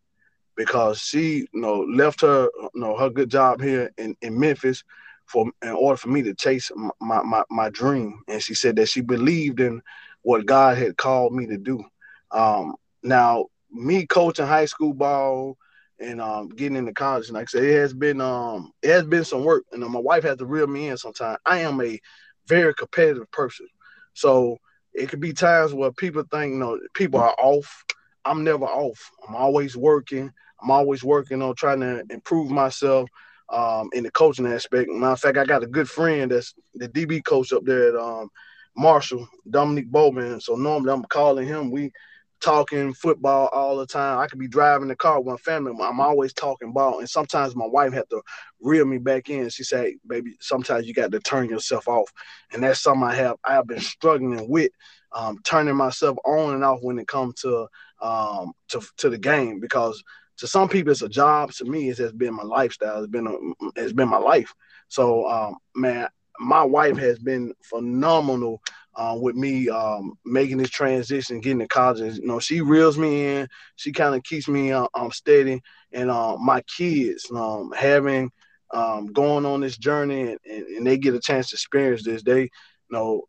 because 0.57 1.01
she, 1.01 1.47
you 1.53 1.61
know, 1.61 1.81
left 1.81 2.21
her, 2.23 2.49
you 2.75 2.81
know, 2.81 2.97
her 2.97 3.11
good 3.11 3.31
job 3.31 3.61
here 3.61 3.91
in, 3.99 4.17
in 4.23 4.39
Memphis 4.39 4.85
for 5.27 5.47
in 5.63 5.71
order 5.71 5.97
for 5.97 6.09
me 6.09 6.23
to 6.23 6.35
chase 6.35 6.71
my, 7.01 7.23
my 7.23 7.43
my 7.51 7.71
dream. 7.71 8.23
And 8.29 8.43
she 8.43 8.55
said 8.55 8.77
that 8.77 8.89
she 8.89 9.01
believed 9.01 9.61
in 9.61 9.83
what 10.23 10.47
God 10.47 10.79
had 10.79 10.97
called 10.97 11.35
me 11.35 11.47
to 11.47 11.57
do. 11.57 11.83
Um, 12.31 12.75
now, 13.03 13.47
me 13.71 14.07
coaching 14.07 14.47
high 14.47 14.67
school 14.67 14.95
ball 14.95 15.57
and 15.99 16.21
um, 16.21 16.49
getting 16.49 16.77
into 16.77 16.93
college, 16.93 17.31
like 17.31 17.45
I 17.45 17.51
said, 17.51 17.65
it 17.65 17.81
has 17.81 17.95
been 17.95 18.21
um, 18.21 18.73
it 18.83 18.91
has 18.91 19.05
been 19.05 19.25
some 19.25 19.45
work. 19.45 19.65
And 19.73 19.83
my 19.83 20.01
wife 20.01 20.25
has 20.25 20.39
to 20.39 20.47
reel 20.47 20.67
me 20.67 20.89
in 20.89 20.97
sometimes. 20.97 21.39
I 21.47 21.59
am 21.61 21.81
a 21.81 21.99
very 22.47 22.75
competitive 22.75 23.31
person, 23.31 23.67
so 24.13 24.59
it 24.93 25.09
could 25.09 25.21
be 25.21 25.33
times 25.33 25.75
where 25.75 25.91
people 25.93 26.25
think, 26.31 26.53
you 26.53 26.59
know, 26.59 26.79
people 26.95 27.21
are 27.21 27.35
off. 27.39 27.85
I'm 28.25 28.45
never 28.45 28.65
off. 28.65 29.11
I'm 29.29 29.35
always 29.35 29.77
working. 29.77 30.33
I'm 30.65 30.71
always 30.71 31.05
working 31.05 31.43
on 31.43 31.55
trying 31.55 31.81
to 31.81 32.05
improve 32.11 32.51
myself 32.51 33.11
um, 33.51 33.91
in 33.93 34.05
the 34.05 34.11
coaching 34.11 34.47
aspect. 34.47 34.91
Matter 34.91 35.13
of 35.13 35.21
fact, 35.21 35.39
I 35.39 35.45
got 35.45 35.63
a 35.63 35.69
good 35.69 35.89
friend 35.89 36.31
that's 36.31 36.55
the 36.75 36.89
DB 36.89 37.23
coach 37.25 37.53
up 37.53 37.65
there 37.65 37.91
at 37.91 37.97
um, 38.03 38.31
Marshall, 38.77 39.29
Dominic 39.51 39.89
Bowman. 39.89 40.41
So 40.41 40.57
normally 40.57 40.93
I'm 40.93 41.05
calling 41.05 41.47
him. 41.47 41.71
We 41.71 41.93
talking 42.41 42.93
football 42.93 43.49
all 43.53 43.77
the 43.77 43.87
time. 43.87 44.19
I 44.19 44.27
could 44.27 44.39
be 44.39 44.49
driving 44.49 44.89
the 44.89 44.97
car 44.97 45.21
with 45.21 45.27
my 45.33 45.37
family. 45.39 45.73
I'm 45.83 46.01
always 46.01 46.33
talking 46.33 46.73
ball. 46.73 46.99
And 46.99 47.09
sometimes 47.09 47.57
my 47.57 47.67
wife 47.67 47.93
had 47.93 48.09
to 48.11 48.21
reel 48.61 48.85
me 48.85 48.99
back 48.99 49.31
in. 49.31 49.49
She 49.49 49.65
said, 49.65 49.95
baby, 50.07 50.37
sometimes 50.41 50.87
you 50.87 50.95
got 50.95 51.13
to 51.13 51.21
turn 51.21 51.49
yourself 51.49 51.89
off. 51.89 52.11
And 52.53 52.63
that's 52.63 52.81
something 52.83 53.05
I 53.05 53.15
have 53.15 53.37
I 53.45 53.55
have 53.55 53.67
been 53.67 53.81
struggling 53.81 54.49
with, 54.49 54.71
um, 55.13 55.39
turning 55.45 55.77
myself 55.77 56.19
on 56.25 56.55
and 56.55 56.65
off 56.65 56.81
when 56.83 56.99
it 56.99 57.09
comes 57.09 57.35
to 57.43 57.67
um 58.03 58.53
to, 58.69 58.81
to 58.99 59.09
the 59.09 59.19
game 59.19 59.61
because 59.61 60.03
to 60.39 60.47
some 60.47 60.69
people 60.69 60.93
it's 60.93 61.03
a 61.03 61.09
job. 61.09 61.53
To 61.53 61.65
me, 61.65 61.89
it 61.89 61.99
has 61.99 62.13
been 62.13 62.35
my 62.35 62.43
lifestyle. 62.43 62.99
It's 62.99 63.11
been 63.11 63.27
a, 63.27 63.81
it's 63.81 63.93
been 63.93 64.09
my 64.09 64.19
life. 64.19 64.53
So 64.89 65.29
um, 65.29 65.57
man, 65.75 66.09
my 66.41 66.63
wife 66.63 66.97
has 66.99 67.19
been 67.19 67.53
phenomenal 67.63 68.61
uh, 68.97 69.17
with 69.21 69.35
me 69.35 69.69
um, 69.69 70.17
making 70.25 70.59
this 70.59 70.71
transition, 70.71 71.41
getting 71.41 71.59
to 71.61 71.69
college. 71.69 72.17
You 72.17 72.27
know, 72.27 72.39
she 72.39 72.61
reels 72.61 72.97
me 72.97 73.27
in. 73.27 73.49
She 73.77 73.93
kind 73.93 74.15
of 74.15 74.23
keeps 74.23 74.49
me 74.49 74.73
uh, 74.73 74.87
um, 74.95 75.11
steady. 75.11 75.61
And 75.93 76.11
uh, 76.11 76.37
my 76.37 76.63
kids 76.63 77.29
um, 77.35 77.73
having 77.77 78.31
um, 78.73 79.07
going 79.07 79.47
on 79.47 79.61
this 79.61 79.77
journey, 79.77 80.23
and, 80.23 80.39
and, 80.49 80.67
and, 80.67 80.87
they 80.87 80.99
get 80.99 81.15
a 81.15 81.21
chance 81.21 81.51
to 81.51 81.55
experience 81.55 82.05
this. 82.05 82.23
They, 82.23 82.43
you 82.43 82.49
know, 82.91 83.23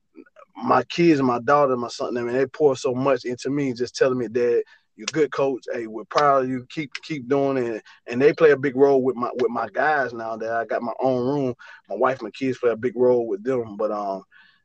my 0.55 0.83
kids, 0.83 1.21
my 1.21 1.39
daughter, 1.39 1.75
my 1.77 1.89
son, 1.89 2.17
I 2.17 2.21
mean, 2.21 2.33
they 2.33 2.47
pour 2.47 2.75
so 2.75 2.93
much 2.93 3.25
into 3.25 3.49
me, 3.49 3.73
just 3.73 3.95
telling 3.95 4.17
me 4.17 4.27
that 4.27 4.63
you're 4.95 5.07
a 5.09 5.13
good 5.13 5.31
coach. 5.31 5.65
Hey, 5.71 5.87
we're 5.87 6.05
proud 6.05 6.43
of 6.43 6.49
you. 6.49 6.65
Keep 6.69 6.93
keep 7.03 7.27
doing 7.27 7.57
it. 7.57 7.83
And 8.07 8.21
they 8.21 8.33
play 8.33 8.51
a 8.51 8.57
big 8.57 8.75
role 8.75 9.03
with 9.03 9.15
my 9.15 9.29
with 9.41 9.51
my 9.51 9.67
guys 9.73 10.13
now 10.13 10.37
that 10.37 10.51
I 10.51 10.65
got 10.65 10.81
my 10.81 10.93
own 11.01 11.25
room. 11.25 11.55
My 11.89 11.95
wife, 11.95 12.21
my 12.21 12.29
kids 12.31 12.57
play 12.57 12.71
a 12.71 12.77
big 12.77 12.95
role 12.95 13.27
with 13.27 13.43
them. 13.43 13.77
But 13.77 13.91
um, 13.91 14.23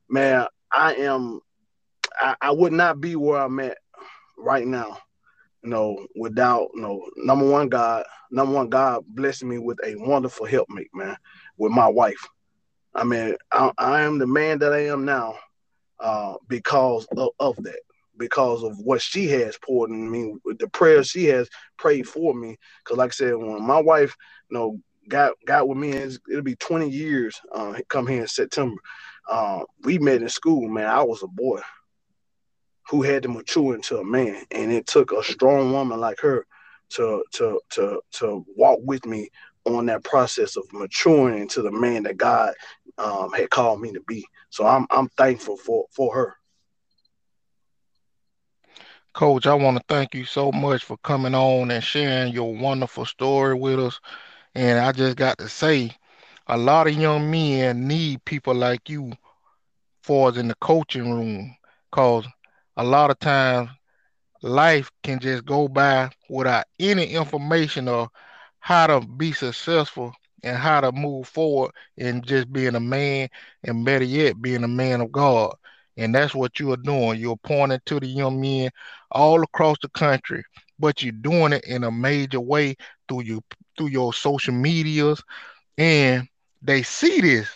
man, 0.09 0.47
I 0.73 0.95
am 0.95 1.40
I, 2.21 2.37
I 2.40 2.51
would 2.53 2.73
not 2.73 3.01
be 3.01 3.16
where 3.16 3.40
I'm 3.40 3.59
at 3.61 3.79
right 4.38 4.66
now, 4.66 4.99
you 5.62 5.71
know, 5.71 6.07
without 6.16 6.69
you 6.75 6.81
know, 6.81 7.05
number 7.16 7.49
one 7.49 7.69
God, 7.69 8.05
number 8.31 8.55
one 8.55 8.69
God 8.69 9.05
blessing 9.09 9.49
me 9.49 9.59
with 9.59 9.79
a 9.85 9.97
wonderful 9.97 10.47
helpmate, 10.47 10.90
man, 10.95 11.16
with 11.57 11.73
my 11.73 11.88
wife. 11.88 12.29
I 12.95 13.05
mean, 13.05 13.37
I, 13.53 13.73
I 13.79 14.03
am 14.03 14.19
the 14.19 14.27
man 14.27 14.59
that 14.61 14.73
I 14.73 14.87
am 14.87 15.05
now 15.05 15.37
uh, 16.01 16.35
because 16.49 17.07
of, 17.16 17.31
of 17.38 17.57
that 17.62 17.81
because 18.20 18.62
of 18.62 18.78
what 18.78 19.02
she 19.02 19.28
has 19.28 19.59
poured 19.59 19.90
in 19.90 20.11
me, 20.11 20.35
the 20.59 20.68
prayers 20.68 21.09
she 21.09 21.24
has 21.26 21.48
prayed 21.78 22.06
for 22.06 22.35
me. 22.35 22.56
Because, 22.85 22.98
like 22.98 23.11
I 23.11 23.12
said, 23.12 23.37
when 23.37 23.66
my 23.66 23.80
wife, 23.80 24.14
you 24.50 24.59
know, 24.59 24.80
got 25.09 25.33
got 25.46 25.68
with 25.68 25.78
me, 25.78 25.90
it'll 25.90 26.42
be 26.42 26.56
20 26.56 26.88
years. 26.88 27.40
Uh, 27.52 27.74
come 27.88 28.06
here 28.06 28.22
in 28.22 28.28
September. 28.28 28.80
Uh, 29.28 29.62
we 29.83 29.98
met 29.98 30.22
in 30.22 30.28
school, 30.28 30.68
man. 30.68 30.87
I 30.87 31.02
was 31.02 31.24
a 31.24 31.28
boy 31.28 31.61
who 32.90 33.02
had 33.02 33.24
to 33.24 33.28
mature 33.28 33.74
into 33.74 33.98
a 33.98 34.04
man, 34.04 34.44
and 34.50 34.72
it 34.72 34.87
took 34.87 35.12
a 35.12 35.24
strong 35.24 35.72
woman 35.72 36.00
like 36.00 36.20
her 36.20 36.46
to 36.90 37.24
to 37.33 37.61
to 37.70 38.00
to 38.12 38.44
walk 38.56 38.80
with 38.83 39.06
me 39.06 39.30
on 39.64 39.87
that 39.87 40.04
process 40.04 40.56
of 40.56 40.64
maturing 40.72 41.40
into 41.40 41.62
the 41.62 41.72
man 41.72 42.02
that 42.04 42.16
God 42.18 42.54
um, 42.98 43.33
had 43.33 43.50
called 43.50 43.80
me 43.80 43.92
to 43.92 44.00
be. 44.06 44.26
So 44.50 44.66
I'm 44.66 44.87
I'm 44.90 45.09
thankful 45.11 45.56
for 45.56 45.87
for 45.92 46.14
her. 46.14 46.37
Coach, 49.12 49.46
I 49.46 49.55
want 49.55 49.77
to 49.77 49.85
thank 49.88 50.14
you 50.14 50.25
so 50.25 50.53
much 50.53 50.85
for 50.85 50.96
coming 50.99 51.35
on 51.35 51.70
and 51.70 51.83
sharing 51.83 52.33
your 52.33 52.55
wonderful 52.55 53.05
story 53.05 53.55
with 53.55 53.79
us. 53.81 54.01
And 54.55 54.79
I 54.79 54.92
just 54.92 55.16
got 55.16 55.38
to 55.38 55.49
say, 55.49 55.92
a 56.46 56.57
lot 56.57 56.87
of 56.87 56.94
young 56.94 57.31
men 57.31 57.87
need 57.88 58.25
people 58.25 58.55
like 58.55 58.88
you 58.88 59.12
for 60.03 60.29
us 60.31 60.37
in 60.37 60.49
the 60.49 60.55
coaching 60.57 61.11
room 61.12 61.57
because 61.90 62.27
a 62.77 62.85
lot 62.85 63.11
of 63.11 63.18
times 63.18 63.70
life 64.42 64.90
can 65.03 65.18
just 65.18 65.44
go 65.44 65.68
by 65.68 66.11
without 66.29 66.64
any 66.79 67.07
information 67.12 67.88
of 67.88 68.09
how 68.61 68.87
to 68.87 69.01
be 69.07 69.33
successful 69.33 70.12
and 70.42 70.57
how 70.57 70.81
to 70.81 70.92
move 70.92 71.27
forward 71.29 71.73
and 71.99 72.27
just 72.27 72.53
being 72.53 72.75
a 72.77 72.81
man 72.81 73.29
and 73.64 73.85
better 73.85 74.05
yet 74.05 74.40
being 74.40 74.64
a 74.64 74.68
man 74.68 75.01
of 75.01 75.12
God. 75.12 75.55
And 76.01 76.15
that's 76.15 76.35
what 76.35 76.59
you 76.59 76.73
are 76.73 76.79
doing. 76.79 77.21
You're 77.21 77.37
pointing 77.37 77.81
to 77.87 78.01
the 78.01 78.07
young 78.07 78.41
men 78.41 78.71
all 79.11 79.43
across 79.43 79.77
the 79.83 79.91
country, 79.91 80.43
but 80.79 81.03
you're 81.03 81.13
doing 81.13 81.53
it 81.53 81.65
in 81.67 81.85
a 81.85 81.91
major 81.91 82.41
way 82.41 82.75
through 83.07 83.23
you 83.23 83.43
through 83.77 83.89
your 83.89 84.13
social 84.15 84.55
medias, 84.55 85.23
and 85.79 86.27
they 86.63 86.83
see 86.83 87.21
this. 87.21 87.51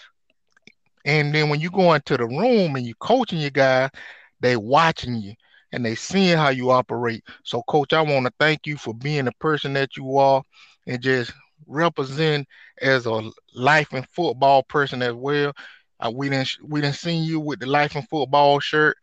And 1.07 1.35
then 1.35 1.49
when 1.49 1.61
you 1.61 1.71
go 1.71 1.95
into 1.95 2.17
the 2.17 2.27
room 2.27 2.77
and 2.77 2.87
you're 2.87 2.97
coaching 3.01 3.41
your 3.41 3.51
guys, 3.51 3.91
they 4.41 4.57
watching 4.57 5.17
you 5.17 5.35
and 5.73 5.85
they 5.85 5.95
seeing 5.95 6.37
how 6.37 6.51
you 6.51 6.71
operate. 6.71 7.25
So, 7.45 7.63
coach, 7.63 7.93
I 7.93 8.03
want 8.03 8.27
to 8.27 8.33
thank 8.39 8.67
you 8.67 8.77
for 8.77 8.95
being 8.95 9.25
the 9.27 9.33
person 9.41 9.73
that 9.75 9.97
you 9.97 10.19
are 10.19 10.43
and 10.87 11.01
just 11.03 11.33
represent 11.67 12.47
as 12.83 13.07
a 13.07 13.31
life 13.55 13.93
and 13.93 14.09
football 14.11 14.63
person 14.65 15.03
as 15.03 15.15
well. 15.15 15.53
Uh, 16.05 16.11
we 16.11 16.29
didn't 16.29 16.59
we 16.63 16.81
didn't 16.81 16.97
see 16.97 17.17
you 17.17 17.41
with 17.41 17.61
the 17.61 17.67
life 17.67 17.95
and 17.97 18.09
football 18.09 18.61
shirt. 18.61 18.97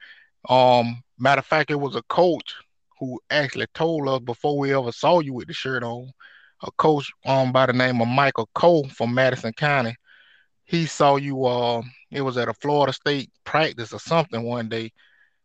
Um, 0.49 1.03
matter 1.17 1.39
of 1.39 1.45
fact, 1.45 1.71
it 1.71 1.75
was 1.75 1.95
a 1.95 2.03
coach 2.03 2.55
who 2.99 3.19
actually 3.29 3.67
told 3.73 4.07
us 4.07 4.19
before 4.19 4.57
we 4.57 4.73
ever 4.75 4.91
saw 4.91 5.19
you 5.19 5.33
with 5.33 5.47
the 5.47 5.53
shirt 5.53 5.83
on. 5.83 6.11
A 6.63 6.71
coach 6.77 7.11
um 7.25 7.51
by 7.51 7.65
the 7.65 7.73
name 7.73 8.01
of 8.01 8.07
Michael 8.07 8.49
Cole 8.53 8.87
from 8.89 9.15
Madison 9.15 9.53
County. 9.53 9.95
He 10.65 10.85
saw 10.85 11.15
you. 11.17 11.45
Uh, 11.45 11.81
it 12.11 12.21
was 12.21 12.37
at 12.37 12.49
a 12.49 12.53
Florida 12.53 12.93
State 12.93 13.31
practice 13.45 13.93
or 13.93 13.99
something 13.99 14.43
one 14.43 14.69
day, 14.69 14.91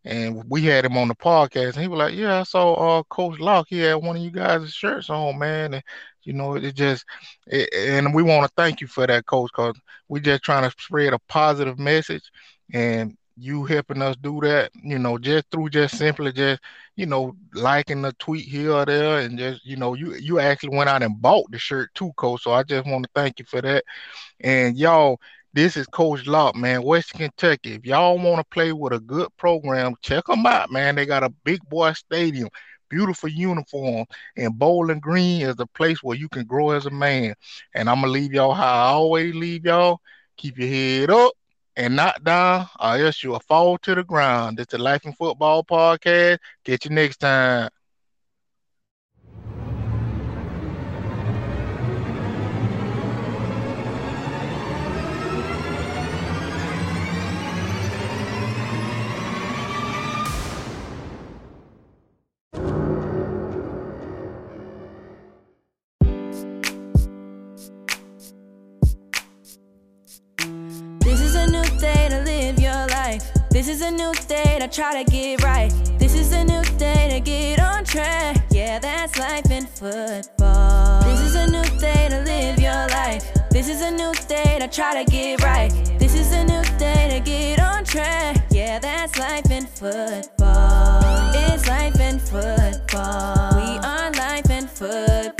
and 0.06 0.44
we 0.48 0.62
had 0.62 0.86
him 0.86 0.98
on 0.98 1.08
the 1.08 1.16
podcast. 1.16 1.74
And 1.74 1.82
he 1.82 1.88
was 1.88 1.98
like, 1.98 2.14
"Yeah, 2.14 2.40
I 2.40 2.44
saw 2.44 3.00
uh, 3.00 3.04
Coach 3.04 3.40
Locke. 3.40 3.68
He 3.70 3.80
had 3.80 3.96
one 3.96 4.16
of 4.16 4.22
you 4.22 4.30
guys' 4.32 4.72
shirts 4.72 5.10
on, 5.10 5.38
man." 5.38 5.74
And 5.74 5.84
you 6.24 6.34
know, 6.34 6.56
it 6.56 6.74
just, 6.74 7.04
it, 7.46 7.68
and 7.74 8.14
we 8.14 8.22
want 8.22 8.46
to 8.46 8.52
thank 8.56 8.80
you 8.80 8.88
for 8.88 9.06
that, 9.06 9.26
coach, 9.26 9.50
because 9.52 9.76
we 10.08 10.20
just 10.20 10.42
trying 10.42 10.68
to 10.68 10.76
spread 10.78 11.14
a 11.14 11.18
positive 11.28 11.78
message, 11.78 12.30
and 12.72 13.16
you 13.36 13.64
helping 13.64 14.02
us 14.02 14.16
do 14.16 14.40
that, 14.42 14.70
you 14.82 14.98
know, 14.98 15.18
just 15.18 15.44
through 15.50 15.70
just 15.70 15.98
simply 15.98 16.32
just, 16.32 16.60
you 16.96 17.06
know, 17.06 17.36
liking 17.54 18.02
the 18.02 18.12
tweet 18.14 18.44
here 18.46 18.72
or 18.72 18.86
there, 18.86 19.20
and 19.20 19.38
just, 19.38 19.64
you 19.66 19.76
know, 19.76 19.94
you 19.94 20.14
you 20.14 20.40
actually 20.40 20.76
went 20.76 20.88
out 20.90 21.02
and 21.02 21.20
bought 21.20 21.50
the 21.50 21.58
shirt 21.58 21.94
too, 21.94 22.12
coach. 22.16 22.42
So 22.42 22.52
I 22.52 22.62
just 22.64 22.86
want 22.86 23.04
to 23.04 23.10
thank 23.14 23.38
you 23.38 23.44
for 23.44 23.62
that, 23.62 23.84
and 24.40 24.76
y'all. 24.78 25.20
This 25.56 25.78
is 25.78 25.86
Coach 25.86 26.26
Locke, 26.26 26.54
man, 26.54 26.82
Western 26.82 27.18
Kentucky. 27.18 27.72
If 27.72 27.86
y'all 27.86 28.18
want 28.18 28.40
to 28.40 28.44
play 28.54 28.74
with 28.74 28.92
a 28.92 29.00
good 29.00 29.34
program, 29.38 29.94
check 30.02 30.26
them 30.26 30.44
out, 30.44 30.70
man. 30.70 30.96
They 30.96 31.06
got 31.06 31.22
a 31.22 31.30
big 31.30 31.66
boy 31.70 31.94
stadium 31.94 32.50
beautiful 32.90 33.30
uniform, 33.30 34.04
and 34.36 34.58
Bowling 34.58 35.00
Green 35.00 35.40
is 35.40 35.56
the 35.56 35.66
place 35.68 36.02
where 36.02 36.14
you 36.14 36.28
can 36.28 36.44
grow 36.44 36.72
as 36.72 36.84
a 36.84 36.90
man. 36.90 37.34
And 37.74 37.88
I'm 37.88 38.02
gonna 38.02 38.12
leave 38.12 38.34
y'all 38.34 38.52
how 38.52 38.70
I 38.70 38.88
always 38.88 39.34
leave 39.34 39.64
y'all. 39.64 40.02
Keep 40.36 40.58
your 40.58 40.68
head 40.68 41.10
up 41.10 41.32
and 41.74 41.96
not 41.96 42.22
down, 42.22 42.66
or 42.78 42.96
else 42.98 43.24
you'll 43.24 43.40
fall 43.40 43.78
to 43.78 43.94
the 43.94 44.04
ground. 44.04 44.60
It's 44.60 44.72
the 44.72 44.78
Life 44.78 45.06
and 45.06 45.16
Football 45.16 45.64
Podcast. 45.64 46.36
Catch 46.66 46.84
you 46.84 46.90
next 46.90 47.16
time. 47.16 47.70
a 73.86 73.90
new 73.92 74.12
day 74.26 74.58
to 74.58 74.66
try 74.66 75.00
to 75.00 75.08
get 75.08 75.44
right. 75.44 75.70
This 75.96 76.14
is 76.14 76.32
a 76.32 76.42
new 76.44 76.62
day 76.76 77.08
to 77.08 77.20
get 77.20 77.60
on 77.60 77.84
track. 77.84 78.44
Yeah, 78.50 78.80
that's 78.80 79.16
life 79.16 79.48
in 79.50 79.64
football. 79.64 81.02
This 81.04 81.20
is 81.20 81.34
a 81.36 81.46
new 81.46 81.78
day 81.78 82.08
to 82.10 82.20
live 82.22 82.58
your 82.58 82.88
life. 82.88 83.24
This 83.50 83.68
is 83.68 83.82
a 83.82 83.90
new 83.92 84.12
day 84.26 84.58
to 84.58 84.66
try 84.66 85.04
to 85.04 85.08
get 85.08 85.40
right. 85.44 85.70
This 86.00 86.14
is 86.14 86.32
a 86.32 86.42
new 86.42 86.62
day 86.78 87.08
to 87.12 87.20
get 87.20 87.60
on 87.60 87.84
track. 87.84 88.44
Yeah, 88.50 88.80
that's 88.80 89.16
life 89.18 89.50
in 89.52 89.66
football. 89.66 91.30
It's 91.34 91.68
life 91.68 92.00
in 92.00 92.18
football. 92.18 93.54
We 93.54 93.78
are 93.86 94.10
life 94.12 94.50
in 94.50 94.66
football. 94.66 95.35